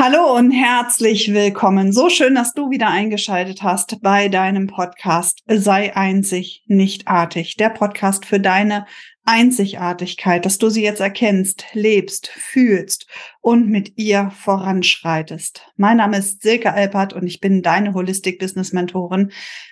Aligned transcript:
Hallo 0.00 0.36
und 0.36 0.52
herzlich 0.52 1.34
willkommen. 1.34 1.92
So 1.92 2.08
schön, 2.08 2.36
dass 2.36 2.54
du 2.54 2.70
wieder 2.70 2.86
eingeschaltet 2.86 3.64
hast 3.64 4.00
bei 4.00 4.28
deinem 4.28 4.68
Podcast 4.68 5.42
Sei 5.48 5.96
einzig, 5.96 6.62
nicht 6.68 7.08
artig. 7.08 7.56
Der 7.56 7.70
Podcast 7.70 8.24
für 8.24 8.38
deine 8.38 8.86
Einzigartigkeit, 9.28 10.46
dass 10.46 10.56
du 10.56 10.70
sie 10.70 10.82
jetzt 10.82 11.00
erkennst, 11.00 11.66
lebst, 11.74 12.28
fühlst 12.28 13.06
und 13.42 13.68
mit 13.68 13.92
ihr 13.98 14.30
voranschreitest. 14.30 15.70
Mein 15.76 15.98
Name 15.98 16.16
ist 16.16 16.40
Silke 16.40 16.72
Alpert 16.72 17.12
und 17.12 17.26
ich 17.26 17.38
bin 17.38 17.60
deine 17.60 17.92
Holistic 17.92 18.38
Business 18.38 18.72
Mentorin 18.72 19.30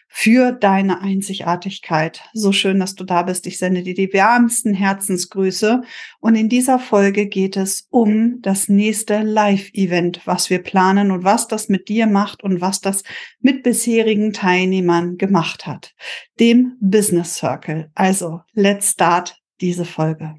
für 0.08 0.52
deine 0.52 1.00
Einzigartigkeit. 1.00 2.22
So 2.34 2.52
schön, 2.52 2.80
dass 2.80 2.96
du 2.96 3.04
da 3.04 3.22
bist. 3.22 3.46
Ich 3.46 3.56
sende 3.56 3.82
dir 3.82 3.94
die 3.94 4.12
wärmsten 4.12 4.74
Herzensgrüße 4.74 5.82
und 6.20 6.34
in 6.34 6.50
dieser 6.50 6.78
Folge 6.78 7.26
geht 7.26 7.56
es 7.56 7.86
um 7.88 8.42
das 8.42 8.68
nächste 8.68 9.22
Live-Event, 9.22 10.20
was 10.26 10.50
wir 10.50 10.62
planen 10.62 11.10
und 11.10 11.24
was 11.24 11.48
das 11.48 11.70
mit 11.70 11.88
dir 11.88 12.06
macht 12.06 12.44
und 12.44 12.60
was 12.60 12.82
das 12.82 13.04
mit 13.40 13.62
bisherigen 13.62 14.34
Teilnehmern 14.34 15.16
gemacht 15.16 15.66
hat. 15.66 15.94
Dem 16.38 16.76
Business 16.78 17.36
Circle. 17.36 17.90
Also, 17.94 18.42
let's 18.52 18.90
start 18.90 19.34
diese 19.60 19.84
Folge. 19.84 20.34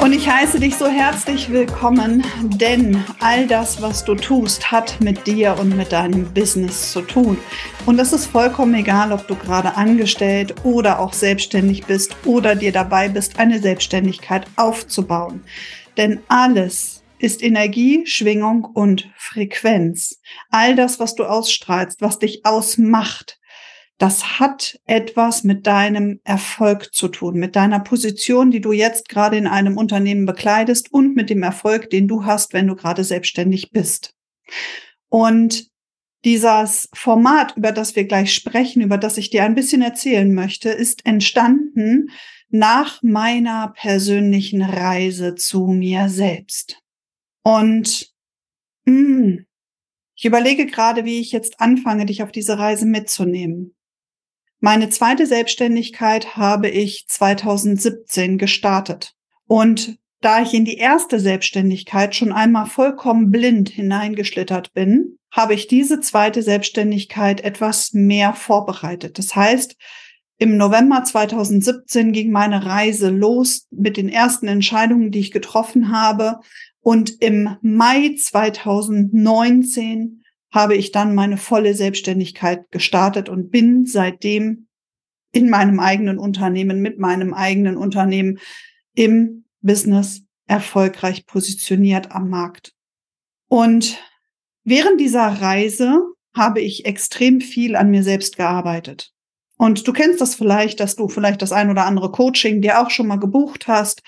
Und 0.00 0.12
ich 0.12 0.28
heiße 0.28 0.60
dich 0.60 0.76
so 0.76 0.86
herzlich 0.86 1.50
willkommen, 1.50 2.22
denn 2.42 3.02
all 3.20 3.46
das, 3.46 3.80
was 3.80 4.04
du 4.04 4.14
tust, 4.14 4.70
hat 4.70 5.00
mit 5.00 5.26
dir 5.26 5.56
und 5.58 5.74
mit 5.78 5.92
deinem 5.92 6.30
Business 6.34 6.92
zu 6.92 7.00
tun. 7.00 7.38
Und 7.86 7.96
das 7.96 8.12
ist 8.12 8.26
vollkommen 8.26 8.74
egal, 8.74 9.12
ob 9.12 9.26
du 9.26 9.34
gerade 9.34 9.76
angestellt 9.76 10.54
oder 10.62 10.98
auch 10.98 11.14
selbstständig 11.14 11.86
bist 11.86 12.14
oder 12.26 12.54
dir 12.54 12.70
dabei 12.70 13.08
bist, 13.08 13.38
eine 13.38 13.58
Selbstständigkeit 13.60 14.46
aufzubauen. 14.56 15.42
Denn 15.96 16.20
alles, 16.28 16.93
ist 17.18 17.42
Energie, 17.42 18.06
Schwingung 18.06 18.64
und 18.64 19.10
Frequenz. 19.16 20.20
All 20.50 20.76
das, 20.76 20.98
was 20.98 21.14
du 21.14 21.24
ausstrahlst, 21.24 22.00
was 22.00 22.18
dich 22.18 22.44
ausmacht, 22.44 23.38
das 23.98 24.40
hat 24.40 24.78
etwas 24.86 25.44
mit 25.44 25.66
deinem 25.66 26.20
Erfolg 26.24 26.92
zu 26.92 27.08
tun, 27.08 27.36
mit 27.36 27.54
deiner 27.54 27.80
Position, 27.80 28.50
die 28.50 28.60
du 28.60 28.72
jetzt 28.72 29.08
gerade 29.08 29.36
in 29.36 29.46
einem 29.46 29.76
Unternehmen 29.76 30.26
bekleidest 30.26 30.92
und 30.92 31.14
mit 31.14 31.30
dem 31.30 31.42
Erfolg, 31.42 31.90
den 31.90 32.08
du 32.08 32.24
hast, 32.24 32.52
wenn 32.52 32.66
du 32.66 32.74
gerade 32.74 33.04
selbstständig 33.04 33.70
bist. 33.70 34.14
Und 35.08 35.68
dieses 36.24 36.88
Format, 36.92 37.56
über 37.56 37.70
das 37.70 37.94
wir 37.94 38.04
gleich 38.04 38.34
sprechen, 38.34 38.82
über 38.82 38.98
das 38.98 39.18
ich 39.18 39.30
dir 39.30 39.44
ein 39.44 39.54
bisschen 39.54 39.82
erzählen 39.82 40.32
möchte, 40.34 40.70
ist 40.70 41.06
entstanden 41.06 42.10
nach 42.48 43.02
meiner 43.02 43.74
persönlichen 43.76 44.62
Reise 44.62 45.34
zu 45.34 45.66
mir 45.66 46.08
selbst. 46.08 46.83
Und 47.44 48.12
mh, 48.86 48.92
hm, 48.92 49.46
ich 50.16 50.24
überlege 50.24 50.66
gerade, 50.66 51.04
wie 51.04 51.20
ich 51.20 51.32
jetzt 51.32 51.60
anfange, 51.60 52.06
dich 52.06 52.22
auf 52.22 52.32
diese 52.32 52.58
Reise 52.58 52.86
mitzunehmen. 52.86 53.74
Meine 54.60 54.88
zweite 54.88 55.26
Selbstständigkeit 55.26 56.36
habe 56.36 56.68
ich 56.68 57.06
2017 57.06 58.38
gestartet. 58.38 59.14
Und 59.46 59.98
da 60.20 60.40
ich 60.40 60.54
in 60.54 60.64
die 60.64 60.78
erste 60.78 61.20
Selbstständigkeit 61.20 62.14
schon 62.14 62.32
einmal 62.32 62.64
vollkommen 62.64 63.30
blind 63.30 63.68
hineingeschlittert 63.68 64.72
bin, 64.72 65.18
habe 65.30 65.52
ich 65.52 65.66
diese 65.66 66.00
zweite 66.00 66.42
Selbstständigkeit 66.42 67.42
etwas 67.42 67.92
mehr 67.92 68.32
vorbereitet. 68.32 69.18
Das 69.18 69.36
heißt, 69.36 69.76
im 70.38 70.56
November 70.56 71.04
2017 71.04 72.12
ging 72.12 72.30
meine 72.30 72.64
Reise 72.64 73.10
los 73.10 73.66
mit 73.70 73.98
den 73.98 74.08
ersten 74.08 74.48
Entscheidungen, 74.48 75.10
die 75.10 75.20
ich 75.20 75.30
getroffen 75.30 75.92
habe 75.92 76.40
und 76.84 77.22
im 77.22 77.56
Mai 77.62 78.14
2019 78.14 80.22
habe 80.50 80.76
ich 80.76 80.92
dann 80.92 81.14
meine 81.14 81.38
volle 81.38 81.74
Selbstständigkeit 81.74 82.70
gestartet 82.70 83.30
und 83.30 83.50
bin 83.50 83.86
seitdem 83.86 84.66
in 85.32 85.48
meinem 85.48 85.80
eigenen 85.80 86.18
Unternehmen, 86.18 86.82
mit 86.82 86.98
meinem 86.98 87.32
eigenen 87.32 87.78
Unternehmen 87.78 88.38
im 88.94 89.46
Business 89.62 90.24
erfolgreich 90.46 91.24
positioniert 91.24 92.12
am 92.12 92.28
Markt. 92.28 92.74
Und 93.48 93.98
während 94.62 95.00
dieser 95.00 95.26
Reise 95.26 96.02
habe 96.36 96.60
ich 96.60 96.84
extrem 96.84 97.40
viel 97.40 97.76
an 97.76 97.90
mir 97.90 98.02
selbst 98.02 98.36
gearbeitet. 98.36 99.10
Und 99.56 99.88
du 99.88 99.92
kennst 99.94 100.20
das 100.20 100.34
vielleicht, 100.34 100.80
dass 100.80 100.96
du 100.96 101.08
vielleicht 101.08 101.40
das 101.40 101.52
ein 101.52 101.70
oder 101.70 101.86
andere 101.86 102.10
Coaching 102.10 102.60
dir 102.60 102.82
auch 102.82 102.90
schon 102.90 103.06
mal 103.06 103.18
gebucht 103.18 103.68
hast, 103.68 104.02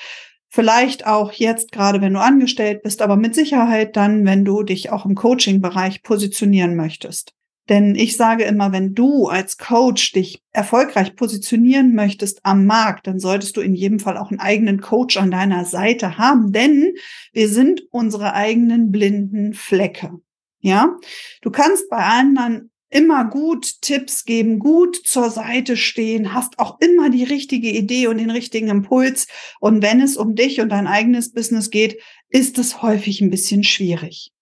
Vielleicht 0.49 1.07
auch 1.07 1.33
jetzt 1.33 1.73
gerade, 1.73 2.01
wenn 2.01 2.15
du 2.15 2.21
angestellt 2.21 2.83
bist, 2.83 3.03
aber 3.03 3.17
mit 3.17 3.35
Sicherheit 3.35 3.97
dann, 3.97 4.25
wenn 4.25 4.45
du 4.45 4.63
dich 4.63 4.91
auch 4.91 5.05
im 5.05 5.15
Coaching-Bereich 5.15 6.03
positionieren 6.03 6.77
möchtest. 6.77 7.33
Denn 7.69 7.97
ich 7.97 8.17
sage 8.17 8.45
immer, 8.45 8.71
wenn 8.71 8.95
du 8.95 9.27
als 9.27 9.59
Coach 9.59 10.13
dich 10.13 10.41
erfolgreich 10.53 11.17
positionieren 11.17 11.95
möchtest 11.95 12.41
am 12.45 12.65
Markt, 12.65 13.09
dann 13.09 13.19
solltest 13.19 13.57
du 13.57 13.61
in 13.61 13.75
jedem 13.75 13.99
Fall 13.99 14.17
auch 14.17 14.31
einen 14.31 14.39
eigenen 14.39 14.81
Coach 14.81 15.17
an 15.17 15.33
deiner 15.33 15.65
Seite 15.65 16.17
haben, 16.17 16.53
denn 16.53 16.95
wir 17.33 17.49
sind 17.49 17.83
unsere 17.91 18.35
eigenen 18.35 18.93
blinden 18.93 19.53
Flecke. 19.53 20.13
Ja, 20.61 20.97
du 21.43 21.51
kannst 21.51 21.89
bei 21.91 21.99
anderen 21.99 22.71
immer 22.91 23.25
gut 23.25 23.81
Tipps 23.83 24.25
geben, 24.25 24.59
gut 24.59 24.97
zur 25.05 25.31
Seite 25.31 25.77
stehen, 25.77 26.33
hast 26.33 26.59
auch 26.59 26.79
immer 26.81 27.11
die 27.11 27.25
richtige 27.25 27.71
Idee 27.71 28.07
und 28.07 28.19
den 28.19 28.31
richtigen 28.31 28.69
Impuls. 28.69 29.27
Und 29.61 29.83
wenn 29.83 30.01
es 30.01 30.17
um 30.17 30.35
dich 30.35 30.61
und 30.61 30.69
dein 30.71 30.87
eigenes 30.87 31.33
Business 31.33 31.71
geht, 31.71 32.01
ist 32.29 32.59
es 32.59 32.83
häufig 32.83 33.21
ein 33.21 33.31
bisschen 33.31 33.65
schwierig. 33.65 34.33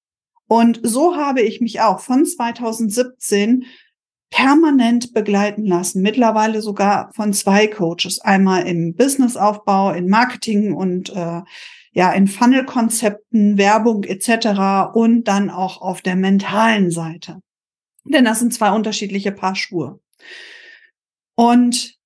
Und 0.46 0.80
so 0.82 1.16
habe 1.16 1.40
ich 1.40 1.60
mich 1.60 1.80
auch 1.80 2.00
von 2.00 2.26
2017 2.26 3.64
permanent 4.30 5.14
begleiten 5.14 5.64
lassen, 5.64 6.02
mittlerweile 6.02 6.60
sogar 6.60 7.12
von 7.14 7.32
zwei 7.32 7.66
Coaches, 7.66 8.20
einmal 8.20 8.66
im 8.66 8.94
Businessaufbau, 8.94 9.92
in 9.92 10.08
Marketing 10.08 10.74
und 10.74 11.10
äh, 11.10 11.42
ja 11.92 12.12
in 12.12 12.26
Funnel-Konzepten, 12.26 13.56
Werbung 13.56 14.02
etc. 14.02 14.92
und 14.92 15.28
dann 15.28 15.50
auch 15.50 15.80
auf 15.80 16.02
der 16.02 16.16
mentalen 16.16 16.90
Seite. 16.90 17.40
Denn 18.04 18.24
das 18.24 18.40
sind 18.40 18.52
zwei 18.52 18.70
unterschiedliche 18.70 19.32
Paar 19.32 19.56
Schuhe. 19.56 20.00
Und 21.34 21.96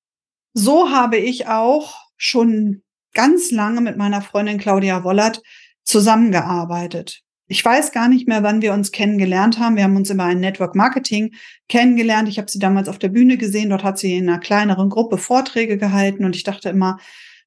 so 0.55 0.91
habe 0.91 1.19
ich 1.19 1.47
auch 1.47 1.99
schon 2.17 2.83
ganz 3.15 3.51
lange 3.51 3.81
mit 3.81 3.97
meiner 3.97 4.23
Freundin 4.23 4.59
Claudia 4.59 5.05
Wollert 5.05 5.43
zusammengearbeitet. 5.85 7.23
Ich 7.51 7.65
weiß 7.65 7.93
gar 7.93 8.09
nicht 8.09 8.29
mehr, 8.29 8.43
wann 8.43 8.61
wir 8.61 8.75
uns 8.75 8.93
kennengelernt 8.93 9.59
haben. 9.59 9.77
Wir 9.77 9.85
haben 9.85 9.97
uns 9.97 10.11
immer 10.11 10.31
in 10.31 10.41
Network 10.41 10.75
Marketing 10.75 11.35
kennengelernt. 11.69 12.29
Ich 12.29 12.39
habe 12.39 12.51
sie 12.51 12.59
damals 12.59 12.89
auf 12.89 12.99
der 12.99 13.09
Bühne 13.09 13.39
gesehen. 13.39 13.71
Dort 13.71 13.85
hat 13.85 13.99
sie 13.99 14.17
in 14.17 14.29
einer 14.29 14.39
kleineren 14.39 14.91
Gruppe 14.91 15.17
Vorträge 15.17 15.79
gehalten 15.79 16.27
und 16.27 16.37
ich 16.37 16.45
dachte 16.45 16.69
immer, 16.69 16.99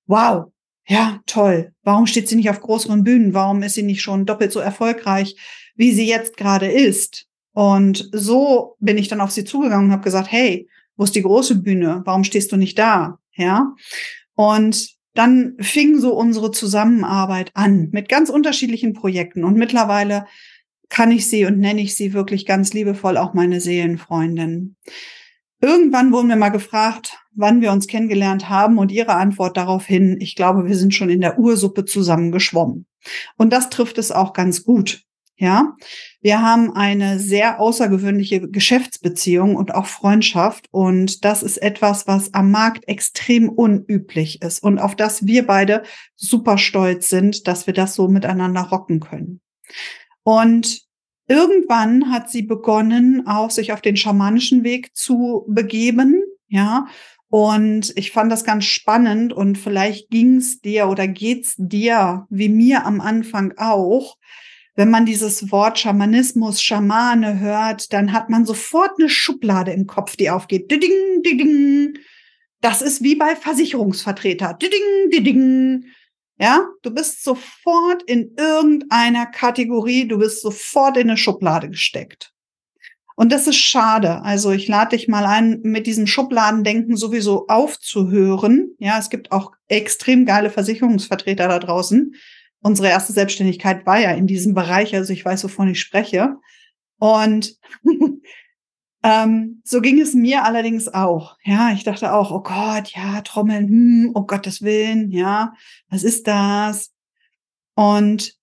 wow, 0.07 0.51
ja, 0.87 1.21
toll. 1.27 1.73
Warum 1.83 2.07
steht 2.07 2.27
sie 2.27 2.35
nicht 2.35 2.49
auf 2.49 2.61
größeren 2.61 3.03
Bühnen? 3.03 3.35
Warum 3.35 3.61
ist 3.61 3.75
sie 3.75 3.83
nicht 3.83 4.01
schon 4.01 4.25
doppelt 4.25 4.51
so 4.51 4.59
erfolgreich, 4.59 5.35
wie 5.75 5.91
sie 5.93 6.07
jetzt 6.07 6.35
gerade 6.35 6.71
ist? 6.71 7.27
Und 7.53 8.09
so 8.11 8.75
bin 8.79 8.97
ich 8.97 9.07
dann 9.07 9.21
auf 9.21 9.31
sie 9.31 9.43
zugegangen 9.43 9.87
und 9.87 9.91
habe 9.91 10.03
gesagt, 10.03 10.31
hey, 10.31 10.69
wo 10.95 11.03
ist 11.03 11.15
die 11.15 11.21
große 11.21 11.55
Bühne? 11.55 12.01
Warum 12.05 12.23
stehst 12.23 12.51
du 12.51 12.57
nicht 12.57 12.77
da? 12.79 13.19
Ja. 13.33 13.73
Und 14.35 14.89
dann 15.13 15.55
fing 15.59 15.99
so 15.99 16.13
unsere 16.13 16.51
Zusammenarbeit 16.51 17.51
an 17.53 17.89
mit 17.91 18.07
ganz 18.07 18.29
unterschiedlichen 18.29 18.93
Projekten. 18.93 19.43
Und 19.43 19.57
mittlerweile 19.57 20.25
kann 20.89 21.11
ich 21.11 21.27
sie 21.27 21.45
und 21.45 21.59
nenne 21.59 21.81
ich 21.81 21.95
sie 21.95 22.13
wirklich 22.13 22.45
ganz 22.45 22.73
liebevoll 22.73 23.17
auch 23.17 23.33
meine 23.33 23.59
Seelenfreundin. 23.59 24.75
Irgendwann 25.61 26.11
wurden 26.11 26.29
wir 26.29 26.35
mal 26.35 26.49
gefragt, 26.49 27.17
wann 27.33 27.61
wir 27.61 27.71
uns 27.71 27.87
kennengelernt 27.87 28.49
haben 28.49 28.77
und 28.77 28.91
ihre 28.91 29.13
Antwort 29.15 29.57
daraufhin, 29.57 30.17
ich 30.19 30.35
glaube, 30.35 30.65
wir 30.65 30.75
sind 30.75 30.93
schon 30.93 31.09
in 31.09 31.21
der 31.21 31.39
Ursuppe 31.39 31.85
zusammengeschwommen. 31.85 32.87
Und 33.37 33.53
das 33.53 33.69
trifft 33.69 33.97
es 33.97 34.11
auch 34.11 34.33
ganz 34.33 34.63
gut. 34.63 35.03
Ja, 35.37 35.75
wir 36.21 36.41
haben 36.41 36.75
eine 36.75 37.19
sehr 37.19 37.59
außergewöhnliche 37.59 38.47
Geschäftsbeziehung 38.47 39.55
und 39.55 39.73
auch 39.73 39.87
Freundschaft. 39.87 40.67
Und 40.69 41.25
das 41.25 41.41
ist 41.41 41.57
etwas, 41.57 42.05
was 42.07 42.33
am 42.33 42.51
Markt 42.51 42.87
extrem 42.87 43.49
unüblich 43.49 44.41
ist 44.41 44.61
und 44.63 44.79
auf 44.79 44.95
das 44.95 45.25
wir 45.25 45.47
beide 45.47 45.83
super 46.15 46.59
stolz 46.59 47.09
sind, 47.09 47.47
dass 47.47 47.65
wir 47.65 47.73
das 47.73 47.95
so 47.95 48.07
miteinander 48.07 48.61
rocken 48.61 48.99
können. 48.99 49.41
Und 50.23 50.81
irgendwann 51.27 52.11
hat 52.11 52.29
sie 52.29 52.43
begonnen, 52.43 53.25
auch 53.25 53.49
sich 53.49 53.73
auf 53.73 53.81
den 53.81 53.97
schamanischen 53.97 54.63
Weg 54.63 54.95
zu 54.95 55.45
begeben. 55.47 56.23
Ja, 56.47 56.85
und 57.29 57.93
ich 57.95 58.11
fand 58.11 58.31
das 58.31 58.43
ganz 58.43 58.65
spannend 58.65 59.31
und 59.31 59.57
vielleicht 59.57 60.09
ging 60.09 60.35
es 60.35 60.59
dir 60.59 60.89
oder 60.89 61.07
geht's 61.07 61.55
dir 61.57 62.27
wie 62.29 62.49
mir 62.49 62.85
am 62.85 62.99
Anfang 62.99 63.53
auch, 63.55 64.17
wenn 64.75 64.89
man 64.89 65.05
dieses 65.05 65.51
Wort 65.51 65.79
Schamanismus, 65.79 66.61
Schamane 66.61 67.39
hört, 67.39 67.91
dann 67.93 68.13
hat 68.13 68.29
man 68.29 68.45
sofort 68.45 68.91
eine 68.97 69.09
Schublade 69.09 69.71
im 69.71 69.85
Kopf, 69.85 70.15
die 70.15 70.29
aufgeht. 70.29 70.71
Ding, 70.71 70.81
ding, 71.23 71.37
ding. 71.37 71.97
Das 72.61 72.81
ist 72.81 73.03
wie 73.03 73.15
bei 73.15 73.35
Versicherungsvertreter. 73.35 74.53
Diding, 74.53 75.09
diding. 75.11 75.85
Ja, 76.39 76.65
du 76.81 76.91
bist 76.91 77.23
sofort 77.23 78.01
in 78.03 78.33
irgendeiner 78.37 79.27
Kategorie, 79.27 80.07
du 80.07 80.17
bist 80.17 80.41
sofort 80.41 80.97
in 80.97 81.09
eine 81.09 81.17
Schublade 81.17 81.69
gesteckt. 81.69 82.33
Und 83.15 83.31
das 83.31 83.45
ist 83.45 83.57
schade. 83.57 84.23
Also 84.23 84.51
ich 84.51 84.67
lade 84.67 84.97
dich 84.97 85.07
mal 85.07 85.25
ein, 85.25 85.59
mit 85.61 85.85
diesem 85.85 86.07
Schubladendenken 86.07 86.97
sowieso 86.97 87.45
aufzuhören. 87.47 88.71
Ja, 88.79 88.97
es 88.97 89.11
gibt 89.11 89.31
auch 89.31 89.51
extrem 89.67 90.25
geile 90.25 90.49
Versicherungsvertreter 90.49 91.47
da 91.47 91.59
draußen. 91.59 92.15
Unsere 92.61 92.89
erste 92.89 93.13
Selbstständigkeit 93.13 93.85
war 93.85 93.99
ja 93.99 94.11
in 94.11 94.27
diesem 94.27 94.53
Bereich, 94.53 94.95
also 94.95 95.11
ich 95.13 95.25
weiß, 95.25 95.43
wovon 95.43 95.69
ich 95.69 95.79
spreche. 95.79 96.37
Und 96.99 97.57
ähm, 99.03 99.61
so 99.65 99.81
ging 99.81 99.99
es 99.99 100.13
mir 100.13 100.43
allerdings 100.43 100.87
auch. 100.87 101.37
Ja, 101.43 101.71
ich 101.73 101.83
dachte 101.83 102.13
auch, 102.13 102.31
oh 102.31 102.41
Gott, 102.41 102.89
ja, 102.89 103.21
Trommeln, 103.21 103.67
hm, 103.67 104.11
oh 104.13 104.23
Gottes 104.23 104.61
Willen, 104.61 105.09
ja, 105.11 105.53
was 105.89 106.03
ist 106.03 106.27
das? 106.27 106.91
Und 107.73 108.35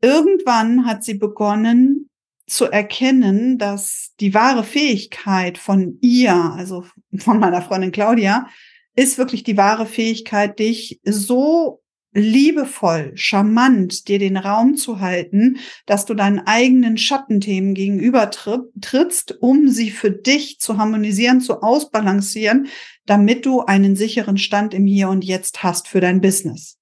irgendwann 0.00 0.86
hat 0.86 1.02
sie 1.02 1.14
begonnen 1.14 2.10
zu 2.46 2.66
erkennen, 2.66 3.58
dass 3.58 4.12
die 4.20 4.34
wahre 4.34 4.64
Fähigkeit 4.64 5.58
von 5.58 5.98
ihr, 6.00 6.34
also 6.34 6.84
von 7.16 7.38
meiner 7.38 7.62
Freundin 7.62 7.90
Claudia, 7.90 8.46
ist 8.94 9.18
wirklich 9.18 9.42
die 9.42 9.56
wahre 9.56 9.86
Fähigkeit, 9.86 10.58
dich 10.58 11.00
so 11.04 11.82
liebevoll, 12.14 13.12
charmant 13.16 14.08
dir 14.08 14.18
den 14.18 14.36
Raum 14.36 14.76
zu 14.76 15.00
halten, 15.00 15.58
dass 15.84 16.06
du 16.06 16.14
deinen 16.14 16.38
eigenen 16.40 16.96
Schattenthemen 16.96 17.74
gegenüber 17.74 18.30
trittst, 18.30 19.36
um 19.40 19.68
sie 19.68 19.90
für 19.90 20.10
dich 20.10 20.60
zu 20.60 20.78
harmonisieren, 20.78 21.40
zu 21.40 21.62
ausbalancieren, 21.62 22.68
damit 23.04 23.44
du 23.44 23.60
einen 23.60 23.96
sicheren 23.96 24.38
Stand 24.38 24.72
im 24.74 24.86
Hier 24.86 25.08
und 25.08 25.24
Jetzt 25.24 25.62
hast 25.62 25.88
für 25.88 26.00
dein 26.00 26.20
Business. 26.20 26.78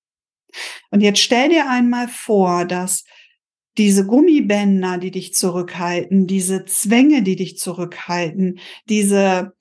Und 0.90 1.00
jetzt 1.00 1.20
stell 1.20 1.49
dir 1.49 1.69
einmal 1.69 2.08
vor, 2.08 2.67
dass 2.67 3.05
diese 3.79 4.05
Gummibänder, 4.05 4.99
die 4.99 5.11
dich 5.11 5.32
zurückhalten, 5.32 6.26
diese 6.26 6.67
Zwänge, 6.67 7.23
die 7.23 7.37
dich 7.37 7.56
zurückhalten, 7.56 8.58
diese 8.87 9.55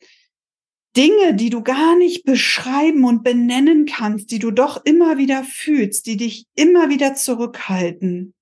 Dinge, 0.95 1.35
die 1.35 1.49
du 1.49 1.63
gar 1.63 1.97
nicht 1.97 2.25
beschreiben 2.25 3.05
und 3.05 3.23
benennen 3.23 3.85
kannst, 3.85 4.31
die 4.31 4.39
du 4.39 4.51
doch 4.51 4.83
immer 4.85 5.17
wieder 5.17 5.43
fühlst, 5.43 6.05
die 6.05 6.17
dich 6.17 6.45
immer 6.55 6.89
wieder 6.89 7.15
zurückhalten, 7.15 8.33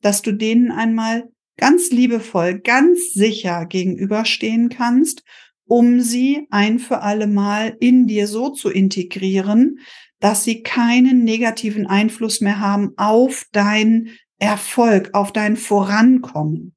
dass 0.00 0.22
du 0.22 0.32
denen 0.32 0.72
einmal 0.72 1.30
ganz 1.56 1.90
liebevoll, 1.90 2.58
ganz 2.58 3.12
sicher 3.12 3.66
gegenüberstehen 3.66 4.68
kannst, 4.68 5.22
um 5.64 6.00
sie 6.00 6.46
ein 6.50 6.80
für 6.80 7.02
alle 7.02 7.28
Mal 7.28 7.76
in 7.78 8.06
dir 8.06 8.26
so 8.26 8.50
zu 8.50 8.68
integrieren, 8.68 9.78
dass 10.18 10.44
sie 10.44 10.62
keinen 10.62 11.24
negativen 11.24 11.86
Einfluss 11.86 12.40
mehr 12.40 12.58
haben 12.60 12.92
auf 12.96 13.44
dein 13.52 14.10
Erfolg, 14.38 15.10
auf 15.12 15.32
dein 15.32 15.56
Vorankommen. 15.56 16.74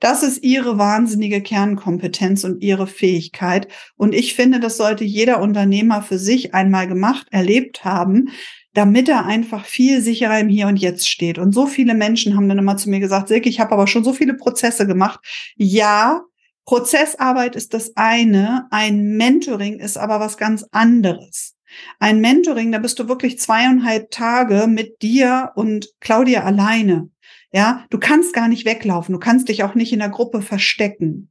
Das 0.00 0.22
ist 0.22 0.42
ihre 0.42 0.78
wahnsinnige 0.78 1.42
Kernkompetenz 1.42 2.44
und 2.44 2.62
ihre 2.62 2.86
Fähigkeit. 2.86 3.68
Und 3.96 4.14
ich 4.14 4.34
finde, 4.34 4.58
das 4.58 4.78
sollte 4.78 5.04
jeder 5.04 5.40
Unternehmer 5.40 6.02
für 6.02 6.18
sich 6.18 6.54
einmal 6.54 6.88
gemacht, 6.88 7.26
erlebt 7.30 7.84
haben, 7.84 8.30
damit 8.72 9.08
er 9.08 9.26
einfach 9.26 9.66
viel 9.66 10.00
sicherer 10.00 10.40
im 10.40 10.48
Hier 10.48 10.68
und 10.68 10.78
Jetzt 10.78 11.08
steht. 11.08 11.38
Und 11.38 11.52
so 11.52 11.66
viele 11.66 11.94
Menschen 11.94 12.36
haben 12.36 12.48
dann 12.48 12.58
immer 12.58 12.76
zu 12.76 12.88
mir 12.88 13.00
gesagt, 13.00 13.28
Silke, 13.28 13.48
ich 13.48 13.60
habe 13.60 13.72
aber 13.72 13.86
schon 13.86 14.04
so 14.04 14.12
viele 14.12 14.34
Prozesse 14.34 14.86
gemacht. 14.86 15.20
Ja, 15.56 16.22
Prozessarbeit 16.64 17.56
ist 17.56 17.74
das 17.74 17.92
eine, 17.96 18.68
ein 18.70 19.16
Mentoring 19.16 19.80
ist 19.80 19.98
aber 19.98 20.20
was 20.20 20.36
ganz 20.36 20.64
anderes. 20.70 21.56
Ein 21.98 22.20
Mentoring, 22.20 22.72
da 22.72 22.78
bist 22.78 22.98
du 22.98 23.08
wirklich 23.08 23.38
zweieinhalb 23.38 24.10
Tage 24.10 24.66
mit 24.66 25.02
dir 25.02 25.52
und 25.56 25.88
Claudia 26.00 26.44
alleine. 26.44 27.10
Ja, 27.52 27.84
du 27.90 27.98
kannst 27.98 28.32
gar 28.32 28.46
nicht 28.46 28.64
weglaufen, 28.64 29.12
du 29.12 29.18
kannst 29.18 29.48
dich 29.48 29.64
auch 29.64 29.74
nicht 29.74 29.92
in 29.92 29.98
der 29.98 30.08
Gruppe 30.08 30.40
verstecken. 30.40 31.30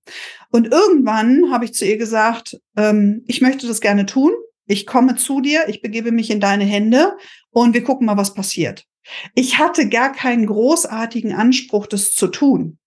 Und 0.51 0.67
irgendwann 0.67 1.51
habe 1.51 1.65
ich 1.65 1.73
zu 1.73 1.85
ihr 1.85 1.97
gesagt, 1.97 2.59
ähm, 2.75 3.23
ich 3.27 3.39
möchte 3.41 3.67
das 3.67 3.79
gerne 3.79 4.05
tun. 4.05 4.33
Ich 4.65 4.85
komme 4.85 5.15
zu 5.15 5.41
dir, 5.41 5.67
ich 5.69 5.81
begebe 5.81 6.11
mich 6.11 6.29
in 6.29 6.41
deine 6.41 6.65
Hände 6.65 7.15
und 7.51 7.73
wir 7.73 7.83
gucken 7.83 8.05
mal, 8.05 8.17
was 8.17 8.33
passiert. 8.33 8.85
Ich 9.33 9.57
hatte 9.57 9.87
gar 9.87 10.11
keinen 10.11 10.45
großartigen 10.45 11.33
Anspruch, 11.33 11.87
das 11.87 12.11
zu 12.13 12.27
tun. 12.27 12.77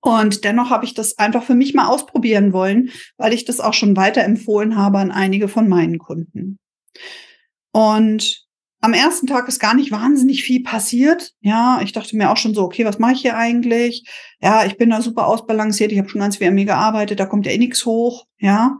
Und 0.00 0.44
dennoch 0.44 0.70
habe 0.70 0.84
ich 0.84 0.94
das 0.94 1.18
einfach 1.18 1.42
für 1.42 1.56
mich 1.56 1.74
mal 1.74 1.88
ausprobieren 1.88 2.52
wollen, 2.52 2.90
weil 3.16 3.32
ich 3.32 3.44
das 3.44 3.60
auch 3.60 3.74
schon 3.74 3.96
weiterempfohlen 3.96 4.76
habe 4.76 4.98
an 4.98 5.10
einige 5.10 5.48
von 5.48 5.68
meinen 5.68 5.98
Kunden. 5.98 6.58
Und 7.72 8.47
am 8.80 8.92
ersten 8.92 9.26
Tag 9.26 9.48
ist 9.48 9.58
gar 9.58 9.74
nicht 9.74 9.90
wahnsinnig 9.90 10.44
viel 10.44 10.62
passiert. 10.62 11.32
Ja, 11.40 11.80
ich 11.82 11.92
dachte 11.92 12.16
mir 12.16 12.30
auch 12.30 12.36
schon 12.36 12.54
so, 12.54 12.62
okay, 12.62 12.84
was 12.84 12.98
mache 12.98 13.12
ich 13.12 13.22
hier 13.22 13.36
eigentlich? 13.36 14.08
Ja, 14.40 14.64
ich 14.64 14.76
bin 14.76 14.90
da 14.90 15.02
super 15.02 15.26
ausbalanciert, 15.26 15.90
ich 15.90 15.98
habe 15.98 16.08
schon 16.08 16.20
ganz 16.20 16.36
viel 16.36 16.48
an 16.48 16.54
mir 16.54 16.64
gearbeitet, 16.64 17.18
da 17.18 17.26
kommt 17.26 17.46
ja 17.46 17.52
eh 17.52 17.58
nichts 17.58 17.84
hoch, 17.84 18.26
ja. 18.38 18.78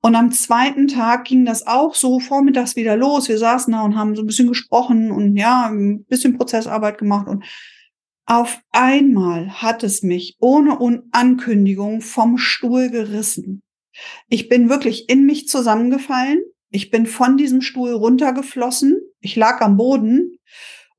Und 0.00 0.14
am 0.14 0.30
zweiten 0.30 0.86
Tag 0.86 1.24
ging 1.24 1.44
das 1.44 1.66
auch 1.66 1.96
so 1.96 2.20
vormittags 2.20 2.76
wieder 2.76 2.96
los. 2.96 3.28
Wir 3.28 3.38
saßen 3.38 3.72
da 3.72 3.82
und 3.82 3.96
haben 3.96 4.14
so 4.14 4.22
ein 4.22 4.26
bisschen 4.26 4.46
gesprochen 4.46 5.10
und 5.10 5.36
ja, 5.36 5.66
ein 5.66 6.04
bisschen 6.04 6.36
Prozessarbeit 6.36 6.98
gemacht 6.98 7.26
und 7.26 7.44
auf 8.26 8.60
einmal 8.72 9.62
hat 9.62 9.84
es 9.84 10.02
mich 10.02 10.36
ohne 10.40 11.02
Ankündigung 11.12 12.00
vom 12.00 12.38
Stuhl 12.38 12.90
gerissen. 12.90 13.62
Ich 14.28 14.48
bin 14.48 14.68
wirklich 14.68 15.08
in 15.08 15.26
mich 15.26 15.48
zusammengefallen. 15.48 16.40
Ich 16.76 16.90
bin 16.90 17.06
von 17.06 17.38
diesem 17.38 17.62
Stuhl 17.62 17.92
runtergeflossen. 17.92 19.00
Ich 19.20 19.34
lag 19.34 19.62
am 19.62 19.78
Boden 19.78 20.38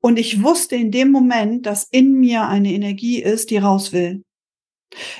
und 0.00 0.18
ich 0.18 0.42
wusste 0.42 0.74
in 0.74 0.90
dem 0.90 1.12
Moment, 1.12 1.66
dass 1.66 1.84
in 1.84 2.14
mir 2.14 2.48
eine 2.48 2.72
Energie 2.72 3.22
ist, 3.22 3.50
die 3.50 3.58
raus 3.58 3.92
will. 3.92 4.24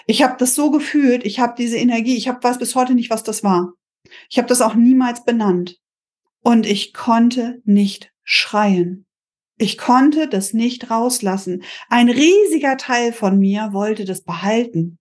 Ich 0.09 0.25
habe 0.25 0.35
das 0.37 0.57
so 0.57 0.73
gefühlt, 0.73 1.25
ich 1.25 1.39
habe 1.39 1.55
diese 1.57 1.77
Energie, 1.77 2.17
ich 2.17 2.27
habe 2.27 2.43
weiß 2.43 2.59
bis 2.59 2.75
heute 2.75 2.97
nicht, 2.97 3.09
was 3.09 3.23
das 3.23 3.45
war. 3.45 3.75
Ich 4.29 4.37
habe 4.37 4.49
das 4.49 4.61
auch 4.61 4.75
niemals 4.75 5.25
benannt. 5.25 5.79
Und 6.43 6.67
ich 6.67 6.93
konnte 6.93 7.63
nicht 7.65 8.11
schreien. 8.25 9.07
Ich 9.59 9.79
konnte 9.79 10.27
das 10.27 10.55
nicht 10.55 10.91
rauslassen. 10.91 11.63
Ein 11.89 12.11
riesiger 12.11 12.77
Teil 12.79 13.13
von 13.13 13.39
mir 13.39 13.73
wollte 13.73 14.05
das 14.05 14.25
behalten. 14.25 14.99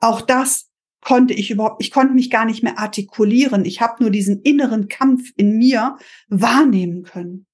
Auch 0.00 0.20
das 0.20 0.71
konnte 1.02 1.34
ich 1.34 1.50
überhaupt, 1.50 1.82
ich 1.82 1.90
konnte 1.90 2.14
mich 2.14 2.30
gar 2.30 2.44
nicht 2.44 2.62
mehr 2.62 2.78
artikulieren. 2.78 3.64
Ich 3.64 3.80
habe 3.80 4.02
nur 4.02 4.10
diesen 4.10 4.40
inneren 4.42 4.88
Kampf 4.88 5.30
in 5.36 5.58
mir 5.58 5.98
wahrnehmen 6.28 7.02
können. 7.02 7.46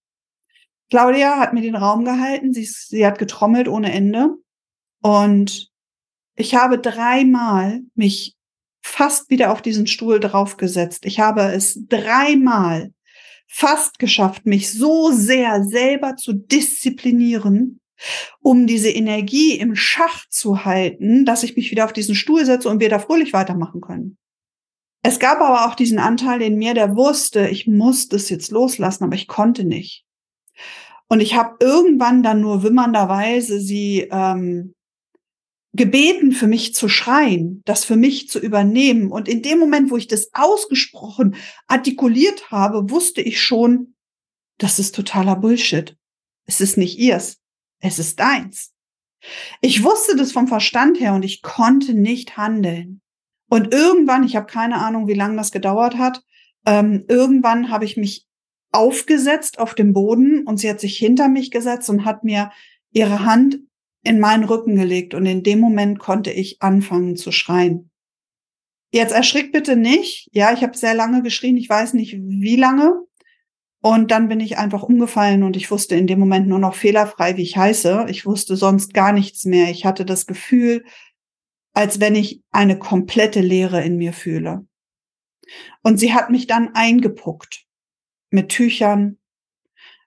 Claudia 0.90 1.38
hat 1.38 1.52
mir 1.52 1.62
den 1.62 1.74
Raum 1.74 2.04
gehalten, 2.04 2.54
sie, 2.54 2.64
sie 2.64 3.04
hat 3.04 3.18
getrommelt 3.18 3.68
ohne 3.68 3.92
Ende 3.92 4.36
und 5.02 5.70
ich 6.36 6.54
habe 6.54 6.78
dreimal 6.78 7.80
mich 7.94 8.36
fast 8.80 9.28
wieder 9.28 9.52
auf 9.52 9.60
diesen 9.60 9.86
Stuhl 9.86 10.20
draufgesetzt. 10.20 11.04
Ich 11.04 11.20
habe 11.20 11.42
es 11.42 11.78
dreimal 11.88 12.92
fast 13.46 13.98
geschafft, 13.98 14.46
mich 14.46 14.72
so 14.72 15.10
sehr 15.10 15.64
selber 15.64 16.16
zu 16.16 16.32
disziplinieren, 16.32 17.80
um 18.40 18.66
diese 18.66 18.90
Energie 18.90 19.58
im 19.58 19.74
Schach 19.74 20.28
zu 20.28 20.64
halten, 20.64 21.24
dass 21.24 21.42
ich 21.42 21.56
mich 21.56 21.70
wieder 21.70 21.84
auf 21.84 21.92
diesen 21.92 22.14
Stuhl 22.14 22.44
setze 22.44 22.68
und 22.68 22.80
wir 22.80 22.88
da 22.88 22.98
fröhlich 22.98 23.32
weitermachen 23.32 23.80
können. 23.80 24.18
Es 25.02 25.18
gab 25.18 25.40
aber 25.40 25.66
auch 25.66 25.74
diesen 25.74 25.98
Anteil 25.98 26.42
in 26.42 26.56
mir, 26.56 26.74
der 26.74 26.96
wusste, 26.96 27.48
ich 27.48 27.66
muss 27.66 28.08
das 28.08 28.28
jetzt 28.28 28.50
loslassen, 28.50 29.04
aber 29.04 29.14
ich 29.14 29.28
konnte 29.28 29.64
nicht. 29.64 30.04
Und 31.08 31.20
ich 31.20 31.34
habe 31.34 31.56
irgendwann 31.60 32.22
dann 32.22 32.40
nur 32.40 32.62
wimmernderweise 32.62 33.60
sie 33.60 34.08
ähm, 34.10 34.74
gebeten, 35.72 36.32
für 36.32 36.46
mich 36.46 36.74
zu 36.74 36.88
schreien, 36.88 37.62
das 37.64 37.84
für 37.84 37.96
mich 37.96 38.28
zu 38.28 38.38
übernehmen. 38.38 39.10
Und 39.10 39.28
in 39.28 39.42
dem 39.42 39.58
Moment, 39.58 39.90
wo 39.90 39.96
ich 39.96 40.08
das 40.08 40.28
ausgesprochen 40.34 41.36
artikuliert 41.66 42.50
habe, 42.50 42.90
wusste 42.90 43.22
ich 43.22 43.40
schon, 43.40 43.94
das 44.58 44.78
ist 44.78 44.94
totaler 44.94 45.36
Bullshit. 45.36 45.96
Es 46.46 46.60
ist 46.60 46.76
nicht 46.76 46.98
ihrs. 46.98 47.38
Es 47.80 47.98
ist 47.98 48.18
deins. 48.18 48.72
Ich 49.60 49.82
wusste 49.82 50.16
das 50.16 50.32
vom 50.32 50.48
Verstand 50.48 51.00
her 51.00 51.14
und 51.14 51.24
ich 51.24 51.42
konnte 51.42 51.94
nicht 51.94 52.36
handeln. 52.36 53.00
Und 53.48 53.72
irgendwann, 53.72 54.24
ich 54.24 54.36
habe 54.36 54.46
keine 54.46 54.76
Ahnung, 54.76 55.08
wie 55.08 55.14
lange 55.14 55.36
das 55.36 55.52
gedauert 55.52 55.96
hat, 55.96 56.22
ähm, 56.66 57.04
irgendwann 57.08 57.70
habe 57.70 57.84
ich 57.84 57.96
mich 57.96 58.26
aufgesetzt 58.72 59.58
auf 59.58 59.74
dem 59.74 59.92
Boden 59.92 60.46
und 60.46 60.58
sie 60.58 60.68
hat 60.68 60.80
sich 60.80 60.98
hinter 60.98 61.28
mich 61.28 61.50
gesetzt 61.50 61.88
und 61.88 62.04
hat 62.04 62.24
mir 62.24 62.50
ihre 62.92 63.24
Hand 63.24 63.60
in 64.02 64.20
meinen 64.20 64.44
Rücken 64.44 64.76
gelegt 64.76 65.14
und 65.14 65.26
in 65.26 65.42
dem 65.42 65.60
Moment 65.60 65.98
konnte 65.98 66.30
ich 66.30 66.60
anfangen 66.60 67.16
zu 67.16 67.32
schreien. 67.32 67.90
Jetzt 68.92 69.12
erschrick 69.12 69.52
bitte 69.52 69.76
nicht. 69.76 70.28
Ja, 70.32 70.52
ich 70.52 70.62
habe 70.62 70.76
sehr 70.76 70.94
lange 70.94 71.22
geschrien, 71.22 71.56
ich 71.56 71.68
weiß 71.68 71.94
nicht 71.94 72.16
wie 72.18 72.56
lange. 72.56 73.02
Und 73.80 74.10
dann 74.10 74.28
bin 74.28 74.40
ich 74.40 74.58
einfach 74.58 74.82
umgefallen 74.82 75.44
und 75.44 75.56
ich 75.56 75.70
wusste 75.70 75.94
in 75.94 76.08
dem 76.08 76.18
Moment 76.18 76.48
nur 76.48 76.58
noch 76.58 76.74
fehlerfrei, 76.74 77.36
wie 77.36 77.42
ich 77.42 77.56
heiße. 77.56 78.06
Ich 78.08 78.26
wusste 78.26 78.56
sonst 78.56 78.92
gar 78.92 79.12
nichts 79.12 79.44
mehr. 79.44 79.70
Ich 79.70 79.84
hatte 79.84 80.04
das 80.04 80.26
Gefühl, 80.26 80.84
als 81.74 82.00
wenn 82.00 82.16
ich 82.16 82.42
eine 82.50 82.76
komplette 82.78 83.40
Leere 83.40 83.82
in 83.84 83.96
mir 83.96 84.12
fühle. 84.12 84.66
Und 85.82 85.98
sie 85.98 86.12
hat 86.12 86.30
mich 86.30 86.48
dann 86.48 86.74
eingepuckt 86.74 87.66
mit 88.30 88.48
Tüchern, 88.48 89.18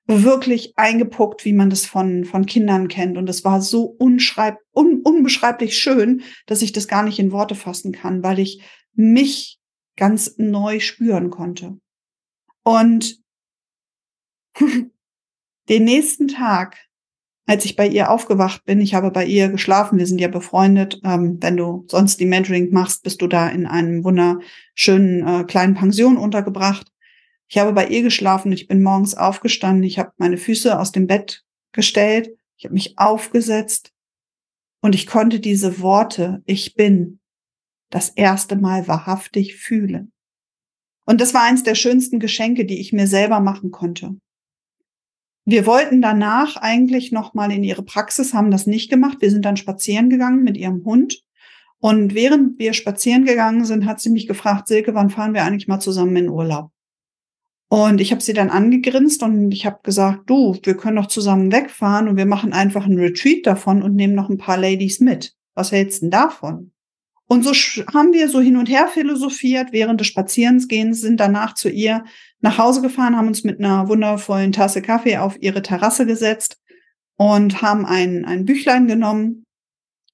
wirklich 0.05 0.73
eingepuckt, 0.75 1.45
wie 1.45 1.53
man 1.53 1.69
das 1.69 1.85
von, 1.85 2.25
von 2.25 2.45
Kindern 2.45 2.89
kennt. 2.89 3.17
Und 3.17 3.29
es 3.29 3.45
war 3.45 3.61
so 3.61 3.85
unschreib, 3.85 4.57
un, 4.75 5.01
unbeschreiblich 5.01 5.77
schön, 5.77 6.23
dass 6.45 6.61
ich 6.61 6.73
das 6.73 6.89
gar 6.89 7.03
nicht 7.03 7.19
in 7.19 7.31
Worte 7.31 7.55
fassen 7.55 7.93
kann, 7.93 8.21
weil 8.21 8.39
ich 8.39 8.61
mich 8.93 9.59
ganz 9.95 10.35
neu 10.37 10.81
spüren 10.81 11.29
konnte. 11.29 11.79
Und 12.63 13.20
den 15.70 15.84
nächsten 15.84 16.27
Tag, 16.27 16.77
als 17.46 17.65
ich 17.65 17.75
bei 17.75 17.88
ihr 17.88 18.12
aufgewacht 18.12 18.65
bin, 18.65 18.81
ich 18.81 18.93
habe 18.93 19.12
bei 19.12 19.25
ihr 19.25 19.50
geschlafen, 19.50 19.98
wir 19.98 20.08
sind 20.08 20.20
ja 20.20 20.27
befreundet. 20.27 21.01
Ähm, 21.03 21.38
wenn 21.41 21.58
du 21.58 21.86
sonst 21.88 22.20
die 22.20 22.25
Mentoring 22.25 22.72
machst, 22.72 23.03
bist 23.03 23.22
du 23.22 23.27
da 23.27 23.50
in 23.50 23.65
einem 23.65 24.03
wunderschönen 24.03 25.27
äh, 25.27 25.43
kleinen 25.43 25.75
Pension 25.75 26.17
untergebracht. 26.17 26.91
Ich 27.48 27.58
habe 27.58 27.74
bei 27.74 27.88
ihr 27.88 28.01
geschlafen 28.01 28.50
und 28.50 28.53
ich 28.53 28.67
bin 28.67 28.81
morgens 28.81 29.15
aufgestanden. 29.15 29.84
Ich 29.84 30.00
habe 30.00 30.13
meine 30.17 30.38
Füße 30.38 30.79
aus 30.79 30.91
dem 30.91 31.08
Bett 31.08 31.43
gestellt. 31.74 32.29
Ich 32.58 32.65
habe 32.65 32.74
mich 32.74 32.98
aufgesetzt 32.98 33.91
und 34.81 34.96
ich 34.96 35.08
konnte 35.08 35.39
diese 35.39 35.79
Worte, 35.79 36.41
ich 36.46 36.75
bin, 36.75 37.20
das 37.89 38.10
erste 38.10 38.55
Mal 38.55 38.88
wahrhaftig 38.88 39.58
fühlen. 39.58 40.12
Und 41.05 41.22
das 41.22 41.34
war 41.34 41.43
eins 41.43 41.63
der 41.63 41.75
schönsten 41.75 42.20
Geschenke, 42.20 42.65
die 42.65 42.79
ich 42.79 42.93
mir 42.93 43.08
selber 43.08 43.39
machen 43.39 43.72
konnte. 43.72 44.15
Wir 45.45 45.65
wollten 45.65 46.01
danach 46.01 46.55
eigentlich 46.57 47.12
noch 47.12 47.33
mal 47.33 47.51
in 47.51 47.63
ihre 47.63 47.83
Praxis, 47.83 48.33
haben 48.33 48.51
das 48.51 48.67
nicht 48.67 48.89
gemacht. 48.89 49.17
Wir 49.21 49.31
sind 49.31 49.43
dann 49.43 49.57
spazieren 49.57 50.10
gegangen 50.10 50.43
mit 50.43 50.57
ihrem 50.57 50.86
Hund. 50.86 51.24
Und 51.79 52.13
während 52.13 52.60
wir 52.60 52.74
spazieren 52.74 53.25
gegangen 53.25 53.65
sind, 53.65 53.86
hat 53.86 54.00
sie 54.00 54.12
mich 54.12 54.27
gefragt, 54.27 54.67
Silke, 54.67 54.93
wann 54.93 55.10
fahren 55.10 55.33
wir 55.33 55.43
eigentlich 55.43 55.67
mal 55.67 55.79
zusammen 55.79 56.15
in 56.15 56.29
Urlaub? 56.29 56.69
Und 57.69 58.01
ich 58.01 58.12
habe 58.12 58.21
sie 58.21 58.33
dann 58.33 58.50
angegrinst 58.50 59.24
und 59.24 59.51
ich 59.51 59.65
habe 59.65 59.79
gesagt, 59.81 60.29
du, 60.29 60.60
wir 60.62 60.75
können 60.75 60.98
doch 60.98 61.07
zusammen 61.07 61.51
wegfahren 61.51 62.07
und 62.10 62.17
wir 62.17 62.25
machen 62.25 62.53
einfach 62.53 62.86
einen 62.86 63.00
Retreat 63.00 63.48
davon 63.48 63.81
und 63.81 63.95
nehmen 63.95 64.13
noch 64.13 64.29
ein 64.29 64.38
paar 64.38 64.57
Ladies 64.57 65.00
mit. 65.00 65.36
Was 65.55 65.71
hältst 65.71 66.01
du 66.01 66.05
denn 66.05 66.12
davon? 66.12 66.70
Und 67.31 67.43
so 67.43 67.53
haben 67.93 68.11
wir 68.11 68.27
so 68.27 68.41
hin 68.41 68.57
und 68.57 68.67
her 68.67 68.89
philosophiert 68.89 69.71
während 69.71 70.01
des 70.01 70.07
Spazierensgehens, 70.07 71.00
sind 71.00 71.17
danach 71.21 71.53
zu 71.53 71.69
ihr 71.69 72.03
nach 72.41 72.57
Hause 72.57 72.81
gefahren, 72.81 73.15
haben 73.15 73.29
uns 73.29 73.45
mit 73.45 73.57
einer 73.57 73.88
wundervollen 73.88 74.51
Tasse 74.51 74.81
Kaffee 74.81 75.15
auf 75.15 75.41
ihre 75.41 75.61
Terrasse 75.61 76.05
gesetzt 76.05 76.57
und 77.15 77.61
haben 77.61 77.85
ein, 77.85 78.25
ein 78.25 78.43
Büchlein 78.43 78.85
genommen 78.85 79.45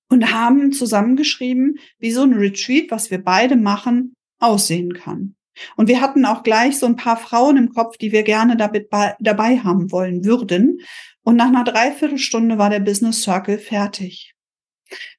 und 0.09 0.31
haben 0.31 0.71
zusammengeschrieben, 0.71 1.79
wie 1.97 2.11
so 2.11 2.21
ein 2.21 2.33
Retreat, 2.33 2.91
was 2.91 3.09
wir 3.09 3.23
beide 3.23 3.55
machen, 3.55 4.13
aussehen 4.39 4.93
kann. 4.93 5.33
Und 5.75 5.87
wir 5.87 6.01
hatten 6.01 6.23
auch 6.23 6.43
gleich 6.43 6.77
so 6.77 6.85
ein 6.85 6.97
paar 6.97 7.17
Frauen 7.17 7.57
im 7.57 7.73
Kopf, 7.73 7.97
die 7.97 8.11
wir 8.11 8.21
gerne 8.21 8.57
damit 8.57 8.89
dabei 9.19 9.57
haben 9.57 9.91
wollen 9.91 10.23
würden. 10.23 10.81
Und 11.23 11.35
nach 11.35 11.47
einer 11.47 11.63
Dreiviertelstunde 11.63 12.59
war 12.59 12.69
der 12.69 12.79
Business 12.79 13.23
Circle 13.23 13.57
fertig. 13.57 14.35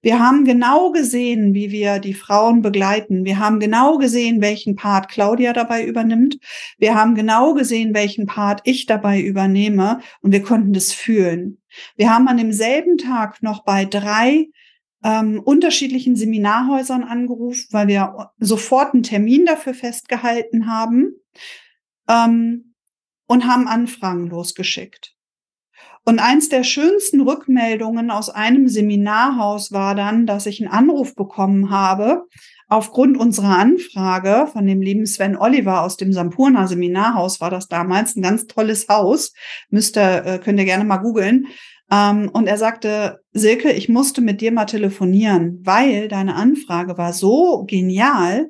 Wir 0.00 0.18
haben 0.18 0.44
genau 0.44 0.92
gesehen, 0.92 1.54
wie 1.54 1.70
wir 1.70 1.98
die 1.98 2.14
Frauen 2.14 2.62
begleiten. 2.62 3.24
Wir 3.24 3.38
haben 3.38 3.60
genau 3.60 3.98
gesehen, 3.98 4.40
welchen 4.40 4.76
Part 4.76 5.08
Claudia 5.08 5.52
dabei 5.52 5.84
übernimmt. 5.84 6.38
Wir 6.78 6.94
haben 6.94 7.14
genau 7.14 7.54
gesehen, 7.54 7.94
welchen 7.94 8.26
Part 8.26 8.60
ich 8.64 8.86
dabei 8.86 9.20
übernehme. 9.20 10.00
Und 10.20 10.32
wir 10.32 10.42
konnten 10.42 10.72
das 10.72 10.92
fühlen. 10.92 11.58
Wir 11.96 12.14
haben 12.14 12.28
an 12.28 12.38
demselben 12.38 12.98
Tag 12.98 13.42
noch 13.42 13.64
bei 13.64 13.84
drei 13.84 14.48
ähm, 15.04 15.40
unterschiedlichen 15.40 16.16
Seminarhäusern 16.16 17.04
angerufen, 17.04 17.68
weil 17.70 17.88
wir 17.88 18.30
sofort 18.38 18.94
einen 18.94 19.02
Termin 19.02 19.46
dafür 19.46 19.74
festgehalten 19.74 20.66
haben 20.66 21.14
ähm, 22.08 22.74
und 23.26 23.46
haben 23.46 23.68
Anfragen 23.68 24.28
losgeschickt. 24.28 25.17
Und 26.08 26.20
eins 26.20 26.48
der 26.48 26.64
schönsten 26.64 27.20
Rückmeldungen 27.20 28.10
aus 28.10 28.30
einem 28.30 28.66
Seminarhaus 28.66 29.72
war 29.72 29.94
dann, 29.94 30.24
dass 30.24 30.46
ich 30.46 30.58
einen 30.58 30.72
Anruf 30.72 31.14
bekommen 31.14 31.68
habe, 31.68 32.24
aufgrund 32.66 33.18
unserer 33.18 33.58
Anfrage 33.58 34.48
von 34.50 34.66
dem 34.66 34.80
lieben 34.80 35.04
Sven 35.04 35.36
Oliver 35.36 35.82
aus 35.82 35.98
dem 35.98 36.14
Sampurna 36.14 36.66
Seminarhaus 36.66 37.42
war 37.42 37.50
das 37.50 37.68
damals 37.68 38.16
ein 38.16 38.22
ganz 38.22 38.46
tolles 38.46 38.88
Haus. 38.88 39.34
Müsste, 39.68 40.00
äh, 40.00 40.38
könnt 40.38 40.58
ihr 40.58 40.64
gerne 40.64 40.84
mal 40.84 40.96
googeln. 40.96 41.48
Ähm, 41.92 42.30
und 42.32 42.46
er 42.46 42.56
sagte, 42.56 43.20
Silke, 43.32 43.72
ich 43.72 43.90
musste 43.90 44.22
mit 44.22 44.40
dir 44.40 44.50
mal 44.50 44.64
telefonieren, 44.64 45.60
weil 45.62 46.08
deine 46.08 46.36
Anfrage 46.36 46.96
war 46.96 47.12
so 47.12 47.66
genial. 47.66 48.48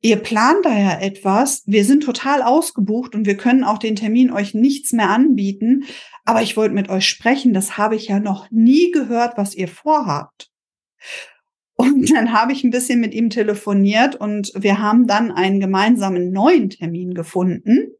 Ihr 0.00 0.16
plant 0.16 0.64
da 0.64 0.78
ja 0.78 1.00
etwas. 1.00 1.64
Wir 1.66 1.84
sind 1.84 2.04
total 2.04 2.42
ausgebucht 2.42 3.16
und 3.16 3.26
wir 3.26 3.36
können 3.36 3.64
auch 3.64 3.78
den 3.78 3.96
Termin 3.96 4.30
euch 4.30 4.54
nichts 4.54 4.92
mehr 4.92 5.10
anbieten. 5.10 5.86
Aber 6.28 6.42
ich 6.42 6.56
wollte 6.56 6.74
mit 6.74 6.88
euch 6.88 7.08
sprechen. 7.08 7.54
Das 7.54 7.78
habe 7.78 7.96
ich 7.96 8.08
ja 8.08 8.20
noch 8.20 8.50
nie 8.50 8.90
gehört, 8.90 9.36
was 9.38 9.54
ihr 9.54 9.68
vorhabt. 9.68 10.50
Und 11.74 12.10
dann 12.10 12.32
habe 12.32 12.52
ich 12.52 12.64
ein 12.64 12.70
bisschen 12.70 13.00
mit 13.00 13.14
ihm 13.14 13.30
telefoniert 13.30 14.16
und 14.16 14.52
wir 14.56 14.80
haben 14.80 15.06
dann 15.06 15.30
einen 15.30 15.60
gemeinsamen 15.60 16.32
neuen 16.32 16.70
Termin 16.70 17.14
gefunden 17.14 17.92